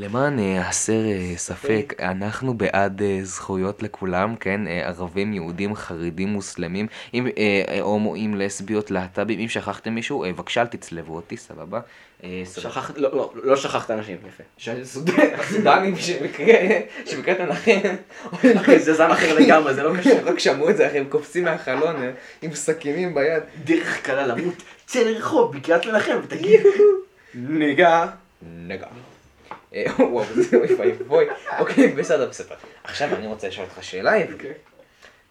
למען 0.00 0.38
אה, 0.38 0.68
הסר 0.68 1.06
אה, 1.06 1.32
ספק, 1.36 1.94
אנחנו 2.00 2.54
בעד 2.54 3.02
אה, 3.02 3.20
זכויות 3.22 3.82
לכולם, 3.82 4.36
כן? 4.36 4.60
ערבים, 4.66 5.32
יהודים, 5.32 5.74
חרדים, 5.74 6.28
מוסלמים, 6.28 6.86
אם 7.14 7.26
הומואים, 7.80 8.34
לסביות, 8.34 8.90
להט"בים, 8.90 9.40
אם 9.40 9.48
שכחתם 9.48 9.94
מישהו, 9.94 10.24
בבקשה 10.28 10.60
אל 10.60 10.66
תצלבו 10.66 11.16
אותי, 11.16 11.36
סבבה? 11.36 11.80
שכחת, 12.44 12.98
לא, 12.98 13.16
לא, 13.16 13.32
לא 13.34 13.56
שכחת 13.56 13.90
אנשים, 13.90 14.16
יפה. 14.28 14.44
הסודנים 15.38 15.96
שבמקרה, 15.96 16.54
שבמקרה 17.06 17.34
תנחם, 17.34 17.80
אחי, 18.56 18.78
זה 18.78 18.94
זן 18.94 19.10
אחר 19.10 19.38
לגמרי, 19.38 19.74
זה 19.74 19.82
לא 19.82 19.96
קשור. 19.98 20.18
רק 20.24 20.38
שמעו 20.38 20.70
את 20.70 20.76
זה, 20.76 20.88
אחי, 20.88 20.98
הם 20.98 21.04
קופצים 21.08 21.44
מהחלון 21.44 21.96
עם 22.42 22.54
סכינים 22.54 23.14
ביד. 23.14 23.42
דרך 23.64 24.02
קלה 24.02 24.26
למות, 24.26 24.62
צא 24.86 24.98
לרחוב 24.98 25.56
בקריאת 25.56 25.86
מנחם 25.86 26.18
ותגיד, 26.24 26.60
ניגה. 27.34 28.06
נגע. 28.42 28.86
אה, 29.74 29.84
וואו, 30.12 30.24
זה 30.34 30.56
אוי 30.56 30.74
ואבוי. 30.74 31.26
אוקיי, 31.58 31.88
בסדר, 31.88 32.28
בסדר. 32.28 32.54
עכשיו 32.84 33.14
אני 33.16 33.26
רוצה 33.26 33.48
לשאול 33.48 33.66
אותך 33.66 33.84
שאלה, 33.84 34.16
יב. 34.18 34.36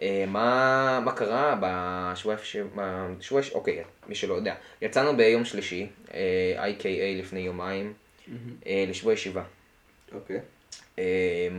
אה, 0.02 0.24
מה 0.28 1.00
מה 1.06 1.12
קרה 1.12 1.56
בשבוע, 1.62 2.36
ש- 2.44 2.58
בשבוע, 2.76 3.44
ש- 3.44 3.52
אוקיי, 3.52 3.84
מי 4.08 4.16
שלא 4.16 4.34
יודע. 4.34 4.56
יצאנו 4.82 5.18
ביום 5.18 5.46
שלישי, 5.46 5.88
אה, 6.14 6.66
IKA 6.80 6.88
לפני 7.20 7.40
יומיים, 7.40 7.94
לשבוע 8.66 9.14
ישיבה. 9.14 9.44
אוקיי. 10.14 10.40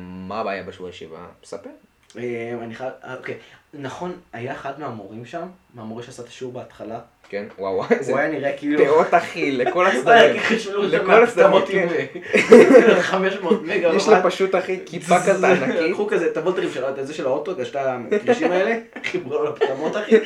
מה 0.03 0.41
הבעיה 0.41 0.63
בשבוע 0.63 0.91
ישיבה? 0.91 1.27
ספר. 1.45 1.71
אני 2.17 2.75
חייב, 2.75 2.93
אוקיי. 3.19 3.39
נכון, 3.75 4.21
היה 4.33 4.53
אחד 4.53 4.81
מהמורים 4.81 5.25
שם, 5.27 5.49
מהמורה 5.75 6.03
שעשה 6.03 6.23
את 6.23 6.29
השיעור 6.29 6.53
בהתחלה, 6.53 7.01
כן, 7.31 7.45
וואו, 7.59 7.75
וואו, 7.75 7.89
הוא 8.09 8.19
היה 8.19 8.31
נראה 8.31 8.53
כאילו... 8.57 8.85
פאות 8.85 9.15
אחי, 9.15 9.53
לכל 9.53 9.87
הצדדים. 9.91 10.43
לכל 10.81 11.23
הצדדים, 11.23 11.89
כן. 11.89 13.01
500 13.01 13.63
מגה. 13.69 13.89
יש 13.97 14.09
לה 14.09 14.23
פשוט 14.23 14.55
אחי 14.55 14.79
כיפה 14.87 15.21
כזה 15.21 15.49
ענקית. 15.49 15.81
לקחו 15.81 16.07
כזה 16.07 16.27
את 16.27 16.37
הוולטרים 16.37 16.71
של 16.71 16.83
זה 17.03 17.15
של 17.15 17.27
האוטו, 17.27 17.53
את 17.53 17.67
שתי 17.67 17.79
הכבישים 17.79 18.53
האלה, 18.53 18.79
חיברו 19.05 19.35
לו 19.35 19.45
לפטמות 19.45 19.97
אחי. 19.97 20.17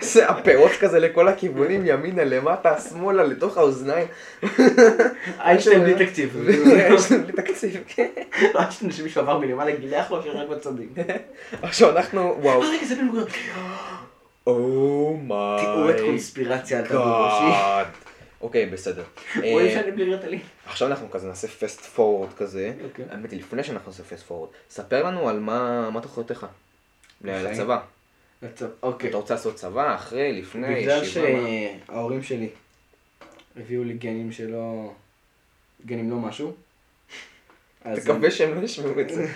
זה 0.00 0.28
הפאות 0.28 0.72
כזה 0.80 0.98
לכל 0.98 1.28
הכיוונים, 1.28 1.82
ימינה, 1.86 2.24
למטה, 2.24 2.80
שמאלה, 2.80 3.24
לתוך 3.24 3.58
האוזניים. 3.58 4.06
איינשטיין 5.40 5.80
בלי 5.80 6.06
תקציב. 6.06 6.36
לנו 7.10 7.22
בלי 7.22 7.32
תקציב, 7.32 7.76
כן. 7.88 8.08
איינשטיין 8.54 8.90
שמישהו 8.90 9.20
עבר 9.20 9.38
מלמעלה 9.38 9.70
גילח 9.70 10.10
לו 10.10 10.22
שרק 10.22 10.48
בצדים. 10.48 10.88
עכשיו 11.62 11.96
אנחנו, 11.96 12.36
וואו. 12.40 12.62
אומיי. 14.46 15.60
תיאוריית 15.60 16.00
קונספירציה 16.00 16.78
על 16.78 16.86
כדור 16.86 17.02
ראשי. 17.02 17.88
אוקיי, 18.40 18.66
בסדר. 18.66 19.04
רואים 19.52 19.68
אה, 19.68 19.72
שאני 19.72 19.90
בלי 19.90 20.14
רטלי. 20.14 20.38
עכשיו 20.66 20.88
אנחנו 20.88 21.10
כזה 21.10 21.28
נעשה 21.28 21.48
פסט 21.48 21.80
פורוורד 21.80 22.32
כזה. 22.32 22.72
אוקיי. 22.84 23.04
האמת 23.10 23.30
היא, 23.30 23.40
לפני 23.40 23.64
שאנחנו 23.64 23.90
נעשה 23.90 24.02
פסט 24.02 24.26
פורוורד, 24.26 24.50
ספר 24.70 25.02
לנו 25.02 25.28
על 25.28 25.40
מה 25.40 25.98
תוכניותיך. 26.02 26.46
בחיים? 27.22 27.44
לצבא. 27.44 27.80
אוקיי. 28.82 29.08
אתה 29.10 29.16
רוצה 29.16 29.34
לעשות 29.34 29.54
צבא, 29.54 29.94
אחרי, 29.94 30.32
לפני, 30.32 30.74
בגלל? 30.74 31.04
שההורים 31.04 32.22
שלי 32.22 32.48
הביאו 33.56 33.84
לי 33.84 33.94
גנים 33.94 34.32
שלא... 34.32 34.92
גנים 35.86 36.10
לא 36.10 36.16
משהו. 36.16 36.52
תקווה 37.82 38.30
שהם 38.30 38.54
לא 38.54 38.64
ישמעו 38.64 39.00
את 39.00 39.08
זה. 39.08 39.26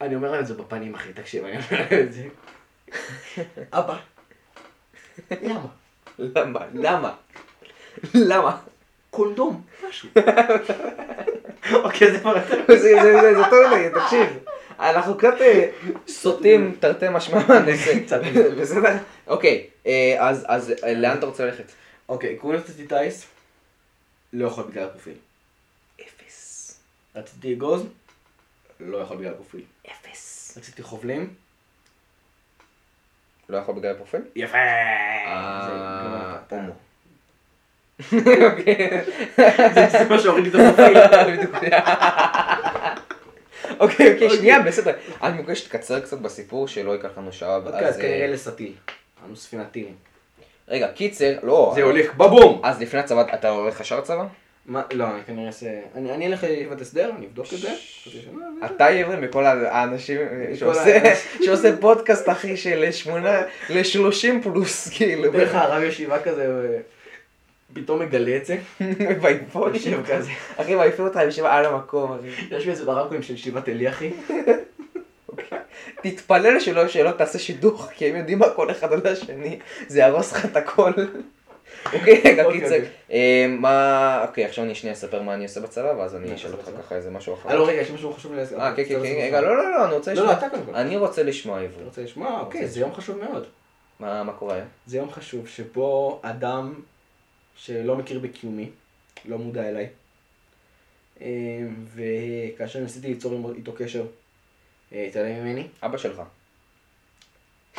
אני 0.00 0.14
אומר 0.14 0.30
להם 0.30 0.40
את 0.40 0.46
זה 0.46 0.54
בפנים, 0.54 0.94
אחי, 0.94 1.12
תקשיב, 1.12 1.44
אני 1.44 1.56
אומר 1.56 1.66
להם 1.90 2.06
את 2.06 2.12
זה. 2.12 2.28
אבא, 3.72 3.98
למה? 5.30 5.66
למה? 6.18 6.60
למה? 6.74 7.14
למה? 8.14 8.58
קונדום, 9.10 9.62
משהו. 9.88 10.08
אוקיי, 11.72 12.12
זה 12.12 12.18
כבר. 12.20 12.34
זה 12.68 12.76
זה- 12.78 13.20
זה- 13.20 13.34
זה 13.38 13.42
טוב 13.50 13.72
לי, 13.72 13.90
תקשיב. 13.90 14.38
אנחנו 14.80 15.18
קצת 15.18 15.34
אה, 15.40 15.70
סוטים 16.08 16.76
תרתי 16.80 17.06
משמע 17.10 17.38
מהנושא. 17.48 18.04
קצת. 18.06 18.20
בסדר? 18.60 18.96
אוקיי, 19.26 19.66
אה, 19.86 20.16
אז 20.20 20.44
אז 20.48 20.72
אה, 20.84 20.94
לאן 20.94 21.18
אתה 21.18 21.26
רוצה 21.26 21.44
ללכת? 21.44 21.64
אוקיי, 22.08 22.36
קוראים 22.36 22.60
לי 22.78 22.86
טיס, 22.86 23.26
לא 24.32 24.46
יכול 24.46 24.64
בגלל 24.64 24.84
הפרופיל. 24.84 25.14
אפס. 26.00 26.74
רציתי 27.16 27.54
אגוז, 27.54 27.84
לא 28.80 28.96
יכול 28.98 29.16
בגלל 29.16 29.30
הפרופיל. 29.32 29.62
אפס. 29.86 30.54
רציתי 30.58 30.82
חובלים, 30.82 31.34
לא 33.52 33.56
יכול 33.56 33.74
בגלל 33.74 33.90
הפרופיל? 33.90 34.20
יפה! 34.36 34.58
הומו. 36.50 36.72
זה 39.74 39.86
זה 39.90 40.06
מה 40.08 40.18
שהוריד 40.18 40.44
לי 40.44 40.50
את 40.50 40.54
הפרופיל. 40.54 40.94
בדיוק. 41.36 41.56
אוקיי, 43.80 44.12
אוקיי, 44.14 44.30
שנייה, 44.30 44.62
בסדר. 44.62 44.92
אני 45.22 45.42
מבקש 45.42 45.58
שתקצר 45.60 46.00
קצת 46.00 46.18
בסיפור 46.18 46.68
שלא 46.68 46.92
ייקח 46.92 47.08
לנו 47.18 47.32
שעה. 47.32 47.56
אוקיי, 47.56 47.86
אז 47.86 47.96
אה, 47.96 48.02
כנראה 48.02 48.26
לסטיל. 48.26 48.72
אנו 49.26 49.36
ספינת 49.36 49.72
טילים. 49.72 49.94
רגע, 50.68 50.88
קיצר, 50.92 51.32
לא. 51.42 51.72
זה 51.74 51.82
הולך 51.82 52.14
בבום! 52.14 52.60
אז 52.64 52.80
לפני 52.80 53.00
הצבא, 53.00 53.24
אתה 53.34 53.48
הולך 53.48 53.80
ישר 53.80 53.98
לצבא? 53.98 54.26
מה, 54.66 54.82
לא, 54.92 55.04
אני 55.04 55.22
כנראה 55.26 55.46
אעשה... 55.46 55.66
אני 55.94 56.10
אני 56.14 56.26
אלך 56.26 56.44
לישיבת 56.44 56.80
הסדר, 56.80 57.10
אני 57.16 57.26
אבדוק 57.26 57.46
את 57.54 57.58
זה. 57.58 57.70
ו- 58.06 58.66
אתה 58.66 58.90
יברם 58.90 59.20
מכל 59.20 59.44
האנשים 59.44 60.18
שעושה- 60.54 61.14
שעושה 61.44 61.76
פודקאסט 61.80 62.28
אחי 62.28 62.56
של 62.56 62.92
שמונה 62.92 63.40
ל-30 63.70 64.42
פלוס 64.42 64.88
כאילו. 64.88 65.32
דרך 65.32 65.54
הרב 65.54 65.82
ישיבה 65.82 66.22
כזה, 66.22 66.78
פתאום 67.74 68.00
מגלה 68.00 68.36
את 68.36 68.46
זה. 68.46 68.56
ויפול 69.22 69.74
יושב 69.74 70.02
כזה. 70.06 70.30
אחי 70.56 70.76
ויפול 70.76 71.06
אותך 71.06 71.16
בישיבה 71.16 71.52
על 71.52 71.64
המקום 71.64 72.12
אחי. 72.18 72.54
יש 72.56 72.64
לי 72.64 72.70
איזה 72.70 72.84
ברמקולים 72.84 73.22
של 73.22 73.34
ישיבת 73.34 73.68
עלי, 73.68 73.88
אחי. 73.88 74.10
תתפלל 76.02 76.60
שלא 76.60 77.10
תעשה 77.18 77.38
שידוך 77.38 77.88
כי 77.94 78.06
הם 78.10 78.16
יודעים 78.16 78.38
מה 78.38 78.50
כל 78.50 78.70
אחד 78.70 78.92
על 78.92 79.00
השני 79.12 79.58
זה 79.88 79.98
יהרוס 79.98 80.32
לך 80.32 80.44
את 80.44 80.56
הכל. 80.56 80.90
אוקיי 81.86 82.22
רגע 82.24 82.44
אוקיי, 82.44 82.60
קיצר 82.60 82.74
אוקיי. 82.74 82.88
אה, 83.12 83.46
מה 83.48 84.24
אוקיי 84.28 84.44
עכשיו 84.44 84.64
אני 84.64 84.74
שנייה 84.74 84.94
אספר 84.94 85.22
מה 85.22 85.34
אני 85.34 85.44
עושה 85.44 85.60
בצבא 85.60 85.94
ואז 85.98 86.16
אני 86.16 86.34
אשאל 86.34 86.50
אתה 86.50 86.58
אותך? 86.58 86.70
ככה 86.84 86.94
איזה 86.94 87.10
משהו 87.10 87.34
אחר. 87.34 87.48
אה, 87.48 87.54
לא, 87.54 87.68
רגע, 87.68 87.80
יש 87.80 87.90
משהו 87.90 88.12
חשוב 88.12 88.32
לי. 88.34 88.40
אה 88.40 88.76
כן 88.76 88.84
כן 88.84 88.88
כן 88.88 89.18
רגע 89.22 89.40
לא 89.40 89.56
לא 89.56 89.70
לא 89.70 89.84
אני 89.86 89.94
רוצה 89.94 90.14
לא, 90.14 90.26
לא, 90.26 90.32
לשמוע. 90.32 90.48
אתה. 90.48 90.80
אני 90.80 90.96
רוצה 90.96 91.22
לשמוע 91.22 91.58
אתה 91.58 91.64
עברית. 91.64 91.86
רוצה 91.86 92.02
לשמוע? 92.02 92.40
אוקיי, 92.40 92.68
זה 92.68 92.80
יום 92.80 92.94
חשוב 92.94 93.18
מאוד. 93.18 93.46
מה 94.00 94.32
קורה 94.38 94.54
היום? 94.54 94.66
זה 94.86 94.96
יום 94.96 95.10
חשוב 95.10 95.48
שבו 95.48 96.20
אדם 96.22 96.74
שלא 97.56 97.96
מכיר 97.96 98.18
בקיומי, 98.18 98.70
לא 99.24 99.38
מודע 99.38 99.68
אליי, 99.68 99.88
אה, 101.20 101.26
וכאשר 101.94 102.78
ניסיתי 102.80 103.08
ליצור 103.08 103.52
איתו 103.56 103.72
קשר, 103.72 104.04
התעלם 104.92 105.44
ממני. 105.44 105.66
אבא 105.82 105.98
שלך. 105.98 106.22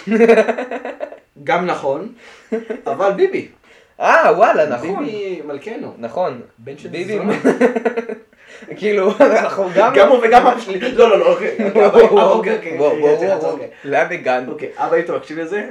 גם 1.43 1.65
נכון, 1.65 2.13
אבל 2.85 3.13
ביבי. 3.13 3.47
אה 3.99 4.31
וואלה 4.37 4.65
נכון. 4.65 5.05
ביבי 5.05 5.41
מלכנו. 5.45 5.93
נכון. 5.97 6.41
בן 6.57 6.77
של 6.77 6.89
ביבי. 6.89 7.19
כאילו 8.77 9.11
אנחנו 9.19 9.69
גם. 9.75 9.93
גם 9.95 10.09
הוא 10.09 10.19
וגם 10.23 10.47
אבא 10.47 10.59
שלי. 10.59 10.79
לא, 10.79 11.09
לא, 11.09 11.19
לא, 11.19 11.25
אוקיי. 11.33 11.57
אוקיי, 11.75 12.77
אוקיי. 12.79 13.67
לאן 13.85 14.11
הגענו? 14.11 14.51
אוקיי, 14.51 14.69
אבא 14.77 14.95
איתו 14.95 15.15
מקשיב 15.17 15.39
לזה. 15.39 15.69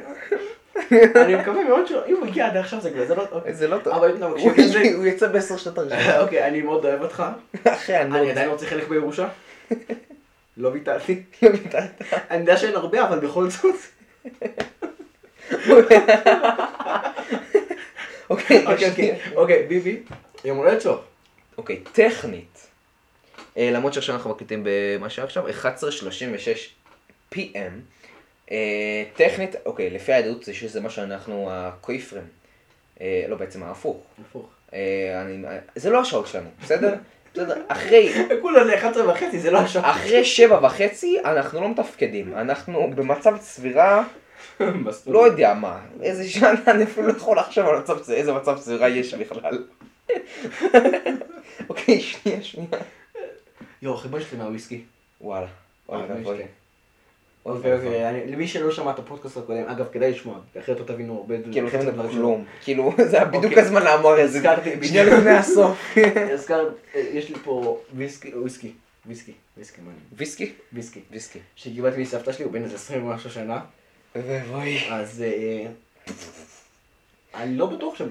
אני 1.24 1.34
מקווה 1.36 1.64
מאוד 1.64 1.86
שהוא, 1.86 2.00
אם 2.06 2.16
הוא 2.16 2.26
הגיע 2.26 2.46
עד 2.46 2.56
עכשיו 2.56 2.80
זה 2.80 2.90
כבר, 2.90 3.04
זה 3.06 3.14
לא, 3.14 3.24
אוקיי. 3.32 3.54
זה 3.54 3.68
לא 3.68 3.78
טוב. 3.78 3.92
אבא 3.94 4.06
איתו 4.06 4.26
הוא- 4.26 4.34
מקשיב 4.36 4.52
לזה. 4.58 4.82
הוא 4.96 5.06
יצא 5.06 5.26
בעשר 5.28 5.56
שנות 5.56 5.78
הראשונה. 5.78 6.20
אוקיי, 6.20 6.46
אני 6.46 6.62
מאוד 6.62 6.84
אוהב 6.86 7.02
אותך. 7.02 7.22
אחי 7.64 7.96
אני 7.96 8.18
אני 8.18 8.26
לא 8.26 8.30
עדיין 8.30 8.48
רוצה 8.48 8.66
חלק 8.66 8.88
בירושה. 8.88 9.28
לא 10.56 10.68
ויתרתי. 10.68 11.22
רוצה. 11.42 11.78
אני 12.30 12.40
יודע 12.40 12.56
שאין 12.56 12.74
הרבה, 12.76 13.02
אבל 13.08 13.18
בכל 13.18 13.46
זאת. 13.50 13.76
אוקיי, 18.32 18.66
אוקיי, 18.66 18.90
שנייה. 18.94 19.14
אוקיי, 19.14 19.36
אוקיי, 19.36 19.62
ביבי, 19.68 20.02
יום 20.44 20.58
הולדת 20.58 20.80
שלו. 20.82 21.00
אוקיי, 21.58 21.80
טכנית. 21.92 22.66
אה, 23.56 23.70
למרות 23.72 23.92
שעכשיו 23.92 24.14
אנחנו 24.14 24.30
מקליטים 24.30 24.62
במה 24.64 25.10
שהיה 25.10 25.26
עכשיו, 25.26 25.44
11:36 25.48 26.68
PM. 27.34 27.72
אה, 28.50 28.56
טכנית, 29.16 29.54
אוקיי, 29.66 29.90
לפי 29.90 30.12
העדות 30.12 30.44
זה 30.44 30.54
שזה 30.54 30.80
מה 30.80 30.90
שאנחנו 30.90 31.48
הקויפרים. 31.50 32.24
אה, 33.00 33.24
לא, 33.28 33.36
בעצם 33.36 33.62
ההפוך. 33.62 33.96
הפוך. 34.28 34.46
אה, 34.74 34.78
אני- 35.22 35.44
זה 35.74 35.90
לא 35.90 36.00
השעות 36.00 36.26
שלנו, 36.26 36.48
בסדר? 36.62 36.94
בסדר, 37.34 37.62
אחרי, 37.68 38.12
כולה 38.42 38.64
זה 38.64 38.74
11 38.74 39.10
וחצי, 39.10 39.38
זה 39.40 39.50
לא 39.50 39.58
השעה. 39.58 39.90
אחרי 39.90 40.24
שבע 40.24 40.58
וחצי 40.66 41.18
אנחנו 41.24 41.60
לא 41.60 41.68
מתפקדים, 41.68 42.34
אנחנו 42.34 42.90
במצב 42.94 43.36
צבירה, 43.38 44.04
לא 45.06 45.26
יודע 45.26 45.54
מה, 45.54 45.80
איזה 46.02 46.28
שנה, 46.28 46.52
אני 46.66 46.84
אפילו 46.84 47.06
לא 47.06 47.12
יכול 47.12 47.38
לחשוב 47.38 47.66
על 47.66 47.78
מצב, 47.78 48.10
איזה 48.10 48.32
מצב 48.32 48.58
צבירה 48.58 48.88
יש 48.88 49.14
בכלל. 49.14 49.64
אוקיי, 51.68 52.00
שנייה, 52.00 52.42
שנייה. 52.42 52.68
יואו, 53.82 53.94
אחי, 53.94 54.08
בוא 54.08 54.18
נשתה 54.18 54.36
מהוויסקי. 54.36 54.84
וואלה. 55.20 55.46
אה, 55.92 56.00
אוקיי. 56.24 56.46
אוקיי, 57.44 58.26
למי 58.26 58.48
שלא 58.48 58.72
שמע 58.72 58.90
את 58.90 58.98
הפודקאסט 58.98 59.36
הקודם, 59.36 59.64
אגב, 59.66 59.86
כדאי 59.92 60.10
לשמוע, 60.10 60.38
אחרת 60.58 60.80
לא 60.80 60.84
תבינו 60.84 61.16
הרבה 61.16 61.34
כאילו, 61.52 61.68
חצי 61.68 61.76
אין 61.76 61.86
שלו. 61.86 62.10
כלום. 62.10 62.44
כאילו, 62.62 62.92
זה 63.10 63.16
היה 63.16 63.24
בדיוק 63.24 63.44
אוקיי. 63.44 63.62
הזמן 63.62 63.82
לאמור 63.82 64.20
את 64.20 64.32
זה. 64.32 64.42
שנייה. 64.82 65.04
לפני 65.04 65.30
הסוף. 65.30 65.94
הזכרת, 66.32 66.72
אה, 66.94 67.00
יש 67.12 67.28
לי 67.28 67.34
פה 67.44 67.80
ויסקי, 67.94 68.34
וויסקי, 68.34 68.72
ויסקי, 69.06 69.32
ויסקי, 69.56 69.80
מה 69.80 69.90
אני? 69.90 69.98
ויסקי? 70.16 70.52
ויסקי. 70.72 71.00
ויסקי. 71.10 71.38
שקיבלתי 71.56 72.00
מסבתא 72.02 72.32
שלי, 72.32 72.44
הוא 72.44 72.52
בן 72.52 72.62
איזה 72.64 72.74
20 72.74 73.06
ומשהו 73.06 73.30
שנה. 73.30 73.60
אוי 74.16 74.22
ואבוי. 74.22 74.90
אז 74.90 75.22
אה, 75.22 75.66
אני 77.34 77.56
לא 77.56 77.66
בטוח 77.66 77.96
ש... 77.96 78.02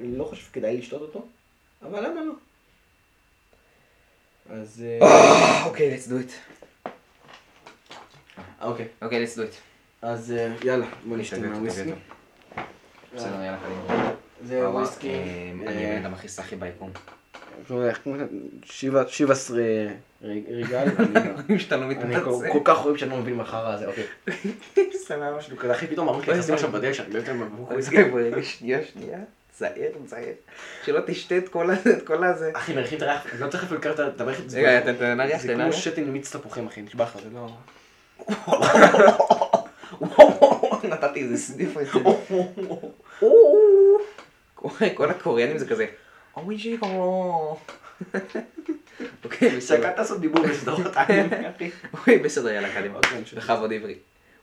אני 0.00 0.18
לא 0.18 0.24
חושב 0.24 0.42
שכדאי 0.42 0.76
לשתות 0.76 1.00
אותו, 1.02 1.26
אבל 1.82 2.06
למה 2.06 2.20
לא? 2.24 2.32
אז... 4.50 4.84
אה, 4.86 5.06
אה, 5.06 5.64
אוקיי, 5.66 5.96
let's 5.96 6.08
do 6.08 6.12
it. 6.12 6.58
אוקיי, 8.60 8.88
אוקיי, 9.02 9.24
let's 9.24 9.36
do 9.36 9.40
it. 9.40 9.54
אז 10.02 10.34
יאללה, 10.64 10.86
בוא 11.08 11.16
נשתה 11.16 11.38
מהוויסקי. 11.38 11.90
בסדר, 13.14 13.42
יאללה, 13.42 13.58
קדימה. 13.58 14.12
זה 14.44 14.68
וויסקי. 14.68 15.12
אני 15.66 15.86
הבן 15.86 16.04
אדם 16.04 16.14
הכי 16.14 16.28
סאחי 16.28 16.56
ביקום. 16.56 16.90
עשרה 19.30 19.62
ריג- 20.22 20.44
ריגל. 20.50 20.84
אני- 21.48 21.58
שאתה 21.60 21.76
לא 21.76 21.84
אני 21.84 21.94
מתנצל. 21.94 22.20
כל- 22.24 22.44
כל 22.52 22.60
כך 22.64 22.84
אוהב 22.84 22.96
שאני 22.96 23.10
לא 23.10 23.16
מבין 23.16 23.34
מה 23.34 23.44
חרא 23.44 23.74
הזה, 23.74 23.86
אוקיי. 23.86 24.04
סבבה. 25.06 25.36
משהו 25.38 25.56
כזה, 25.56 25.72
אחי, 25.72 25.86
פתאום 25.86 26.08
אמרו 26.08 26.20
לי 26.20 26.32
נכנסים 26.32 26.54
עכשיו 26.54 26.72
בדרך 26.72 26.94
שאני 26.94 27.10
באמת 27.10 27.28
מבוק 27.28 27.70
וויסקי. 27.70 27.96
רגע, 28.02 28.42
שנייה, 28.42 28.78
שנייה. 28.92 29.18
זהר, 29.58 29.70
זהר. 30.06 30.22
שלא 30.84 31.00
תשתה 31.06 31.36
את 31.38 31.48
כל 31.48 31.70
הזה. 32.24 32.50
אחי, 32.54 32.72
מריחים 32.74 32.98
את 32.98 33.02
הריח, 33.02 33.26
אני 33.32 33.40
לא 33.40 33.48
צריך 33.48 33.64
אפילו 33.64 33.80
לקרוא 33.80 33.94
את 34.08 34.20
המערכת. 34.20 34.42
רגע, 34.54 34.80
ת- 34.80 34.98
תנריח, 34.98 35.40
זה 35.42 35.48
כמו 35.48 35.56
תנריח. 35.56 35.76
שתן 35.76 36.04
מיץ 36.04 36.36
תפוחים, 36.36 36.66
אחי, 36.66 36.82
נשבע 36.82 37.04
לך, 37.04 37.16
זה 37.22 37.28
לא... 37.34 37.48
נתתי 40.84 41.22
איזה 41.22 41.36
סניף. 41.36 41.76
כל 44.94 45.10
הקוריאנים 45.10 45.58
זה 45.58 45.66
כזה, 45.68 45.86
אוי 46.36 46.58
שירו. 46.58 47.56
אוקיי, 49.24 49.48
בסדר. 49.56 49.78
שקעת 49.78 49.98
לעשות 49.98 50.20
דיבור 50.20 50.42
בסדרות 50.46 50.96
אנימה, 50.96 51.36
אחי. 51.56 51.70
אוקיי, 51.92 52.18
בסדר, 52.18 52.48
יאללה, 52.50 52.74
קדימה. 52.74 52.96
אוקיי. 52.96 53.22
בכבוד 53.36 53.72
עברי. 53.72 53.94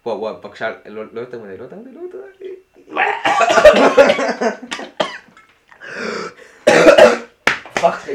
וואו, 0.05 0.19
וואו, 0.19 0.35
בבקשה, 0.35 0.71
לא 0.85 1.03
לא 1.11 1.19
יותר 1.21 1.39
מדי, 1.39 1.57
לא 1.57 1.63
יותר 1.63 1.75
מדי, 1.75 1.89
לא 1.93 2.01
יותר 2.01 2.17
מדי. 2.39 2.55
fuck 7.73 8.07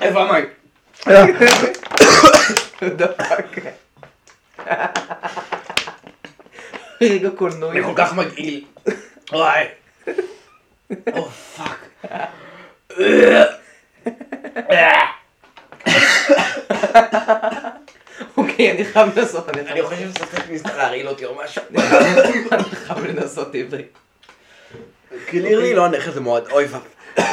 איפה 0.00 0.22
המים? 0.22 0.44
דפק. 2.82 3.46
רגע 7.00 7.30
קולנועי. 7.36 7.78
אני 7.78 7.86
כל 7.86 7.92
כך 7.96 8.14
מגעיל. 8.14 8.64
וואי. 9.32 9.64
או 11.16 11.28
פאק. 11.28 11.88
אוקיי, 18.36 18.70
אני 18.70 18.84
חייב 18.84 19.18
לנסות, 19.18 19.48
אני 19.48 19.82
חושב 19.82 20.08
שסוף 20.14 20.48
ניסתה 20.50 20.76
להרעיל 20.76 21.08
אותי 21.08 21.24
או 21.24 21.36
משהו. 21.44 21.62
אני 22.52 22.62
חייב 22.64 22.98
לנסות 23.06 23.54
עברי. 23.54 23.82
קלירי 25.26 25.74
לא 25.74 25.84
הנכס 25.86 26.16
מאוד, 26.16 26.48
אוי 26.50 26.64
ואבוי. 26.64 26.88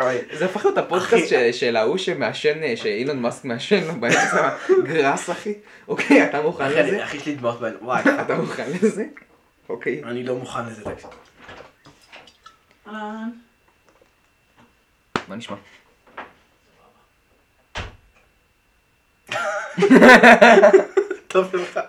אוי. 0.00 0.16
זה 0.32 0.44
הפך 0.44 0.64
להיות 0.64 0.78
הפודקאסט 0.78 1.24
של- 1.52 1.76
ההוא 1.76 1.98
שמעשן, 1.98 2.62
אה, 2.62 2.76
שאילון 2.76 3.18
מאסק 3.22 3.44
מעשן 3.44 3.84
לו 3.84 3.92
באמצע 4.00 4.48
גראס 4.84 5.30
אחי. 5.30 5.54
אוקיי, 5.88 6.24
אתה 6.24 6.40
מוכן 6.42 6.70
לזה? 6.70 7.04
אחי 7.04 7.16
יש 7.16 7.26
לי 7.26 7.34
דמעות 7.34 7.60
בעין, 7.60 7.74
וואי. 7.82 8.02
אתה 8.20 8.34
מוכן 8.34 8.66
לזה? 8.82 9.04
אוקיי. 9.68 10.02
אני 10.04 10.22
לא 10.24 10.34
מוכן 10.34 10.66
לזה, 10.66 10.84
תקשיב. 10.84 11.10
מה 12.86 13.26
נשמע? 15.36 15.56
טוב 21.28 21.56
לך. 21.56 21.80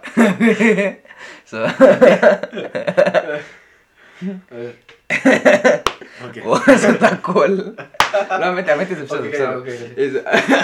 סבבה. 1.46 1.72
אוקיי. 6.24 6.44
הוא 6.44 6.56
עושה 6.56 6.90
את 6.90 7.04
הכל. 7.04 7.48
לא, 8.14 8.18
האמת, 8.30 8.68
האמת, 8.70 8.88
זה 8.88 9.04
בסדר, 9.04 9.18
אוקיי, 9.18 9.32
בסדר. 9.32 9.56
אוקיי. 9.58 9.78
איזה- 9.98 10.22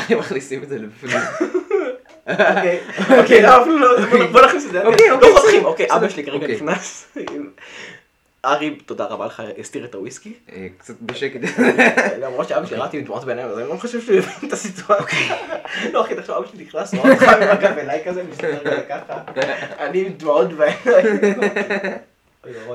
הם 0.09 0.19
מכניסים 0.19 0.63
את 0.63 0.69
זה 0.69 0.77
לפנים. 0.79 1.17
אוקיי, 2.27 2.79
אוקיי, 3.19 3.41
לא, 3.41 3.67
לא, 3.79 4.27
בוא- 4.31 4.41
נכניס 4.45 4.65
את 4.65 4.71
זה. 4.71 4.83
אוקיי, 4.85 5.11
אוקיי, 5.11 5.29
לא 5.61 5.67
אוקיי. 5.67 5.87
אבא 5.95 6.09
שלי 6.09 6.23
כרגע 6.23 6.35
אוקיי. 6.35 6.55
נכנס. 6.55 7.13
ארי, 8.45 8.75
תודה 8.75 9.05
רבה 9.05 9.25
לך, 9.25 9.43
הסתיר 9.59 9.85
את 9.85 9.95
הוויסקי. 9.95 10.33
אה, 10.51 10.67
קצת 10.77 11.01
בשקט. 11.01 11.39
למרות 12.21 12.47
שאבא 12.47 12.65
שלי 12.65 12.77
ראיתי 12.77 12.97
עם 12.97 13.03
דמעות 13.03 13.23
בעיניים, 13.23 13.47
אז 13.47 13.59
אני 13.59 13.67
לא 13.67 13.75
חושב 13.75 14.01
שהוא 14.01 14.17
הבין 14.17 14.47
את 14.47 14.53
הסיטואציה. 14.53 15.35
לא, 15.93 16.05
אחי, 16.05 16.15
תחשוב, 16.15 16.35
אבא 16.35 16.47
שלי 16.47 16.63
נכנס, 16.63 16.93
נורא 16.93 17.15
חם 17.15 17.41
עם 17.41 17.49
הגב 17.49 17.77
אליי 17.77 18.03
כזה, 18.05 18.23
מסתכל 18.23 18.59
כזה 18.59 18.85
ככה. 18.89 19.23
אני 19.79 20.05
עם 20.05 20.13
דמעות 20.13 20.53
בעיניים. 20.53 21.39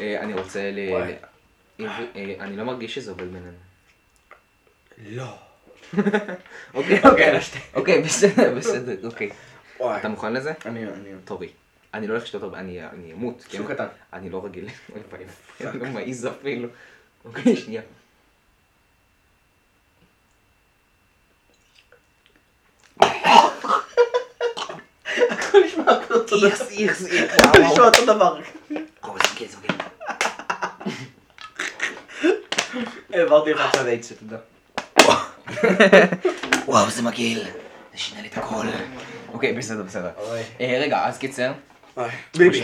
אה, 0.00 0.20
אני 0.20 0.34
רוצה 0.34 0.70
ל... 0.72 0.78
אה, 1.80 2.34
אני 2.40 2.56
לא 2.56 2.64
מרגיש 2.64 2.94
שזה 2.94 3.10
עובד 3.10 3.24
בינינו. 3.24 3.52
לא. 5.06 5.24
אוקיי, 6.74 7.00
אוקיי, 7.04 7.36
אוקיי. 7.36 7.60
אוקיי, 7.74 8.02
בסדר, 8.02 8.54
בסדר, 8.54 9.06
אוקיי. 9.06 9.30
אתה 9.76 10.08
מוכן 10.08 10.32
לזה? 10.32 10.52
אני, 10.66 10.84
אני... 10.84 11.10
טובי. 11.24 11.48
אני 11.94 12.06
לא 12.06 12.12
הולך 12.12 12.24
לשתות 12.24 12.42
הרבה, 12.42 12.58
אני 12.58 13.12
אמות. 13.12 13.44
כן? 13.48 13.66
קטן. 13.66 13.86
אני 14.12 14.30
לא 14.30 14.44
רגיל. 14.44 14.68
אני 15.60 15.78
לא 15.78 15.86
מעז 15.86 16.26
אפילו. 16.26 16.68
אוקיי, 17.24 17.56
שנייה. 17.56 17.82
הכל 25.30 25.58
נשמע 25.66 25.84
אותו 26.10 26.36
דבר. 26.36 26.46
איכס, 26.46 26.60
איכס, 26.70 27.06
איכס. 27.06 27.38
הכל 27.38 27.58
נשמע 27.60 27.84
אותו 27.84 28.06
דבר. 28.06 28.40
כן. 29.36 29.74
העברתי 33.12 33.52
לך 33.52 33.60
עכשיו 33.60 33.86
איידס, 33.86 34.08
שתדע. 34.08 34.36
וואו, 36.66 36.90
זה 36.90 37.02
מגעיל. 37.02 37.44
זה 37.92 37.98
שינה 37.98 38.22
לי 38.22 38.28
את 38.28 38.38
הכל. 38.38 38.66
אוקיי, 39.32 39.52
בסדר, 39.52 39.82
בסדר. 39.82 40.10
אה, 40.60 40.78
רגע, 40.80 41.06
אז 41.06 41.18
קיצר. 41.18 41.52
ביבי. 42.36 42.62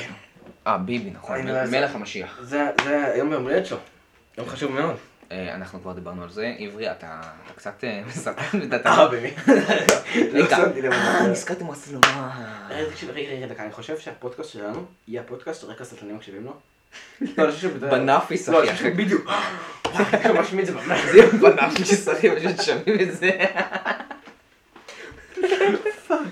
אה, 0.67 0.79
ביבי, 0.79 1.11
נכון. 1.11 1.47
זה- 1.67 1.79
מלך 1.79 1.95
המשיח. 1.95 2.39
זה 2.43 2.63
היום 3.15 3.33
יום 3.33 3.43
הולדת 3.43 3.67
שלו. 3.67 3.79
יום 4.39 4.49
חשוב 4.49 4.73
מאוד. 4.73 4.97
אה, 5.33 5.55
אנחנו 5.55 5.81
כבר 5.83 5.93
דיברנו 5.93 6.23
על 6.23 6.31
זה. 6.31 6.55
עברי, 6.59 6.91
אתה 6.91 7.21
קצת 7.57 7.85
אה, 7.85 8.03
מסרטן 8.09 8.43
את 8.75 8.87
אה, 8.87 9.09
ביבי. 9.09 9.31
לא 10.33 10.45
רגע, 10.45 10.59
לב. 10.59 10.93
אה, 10.93 11.27
נזכרתי 11.27 11.65
מה 11.65 11.73
עשינו. 11.73 12.01
אה. 12.05 12.31
רגע, 13.15 13.31
רגע, 13.31 13.47
דקה, 13.47 13.63
אני 13.63 13.73
חושב 13.73 13.99
שהפודקאסט 13.99 14.51
שלנו 14.53 14.85
יהיה 15.09 15.21
הפודקאסט 15.21 15.61
שרק 15.61 15.81
הסטלנים 15.81 16.17
מקשיבים 16.17 16.45
לו. 16.45 16.53
לא. 17.39 17.51
בנאפיס, 17.91 18.49
לא, 18.49 18.71
אחי. 18.73 18.91
בדיוק. 18.91 19.31
משמיע 20.41 20.63
את 20.63 20.67
זה 20.67 20.73
בנאפיס. 20.73 21.13
זה 21.13 21.39
בנאפיס, 21.51 22.09
אחי, 22.09 22.29
פשוט 22.37 22.63
שומעים 22.63 23.01
את 23.01 23.17
זה. 23.17 23.31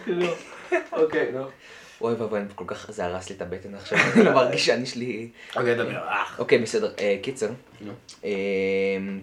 לא. 0.06 0.34
אוקיי, 0.92 1.30
נו. 1.32 1.44
אוי 2.02 2.14
ואבוי, 2.14 2.40
אני 2.40 2.48
כל 2.54 2.64
כך, 2.66 2.90
זה 2.90 3.04
הרס 3.04 3.30
לי 3.30 3.36
את 3.36 3.42
הבטן 3.42 3.74
עכשיו, 3.74 3.98
אני 4.14 4.24
לא 4.24 4.32
מרגיש 4.32 4.66
שאני 4.66 4.86
שלי... 4.86 5.28
אוקיי, 5.56 5.74
דבר. 5.74 6.08
אח. 6.08 6.38
אוקיי, 6.38 6.58
בסדר. 6.58 6.94
אה, 6.98 7.16
קיצר. 7.22 7.50
אה, 8.24 8.30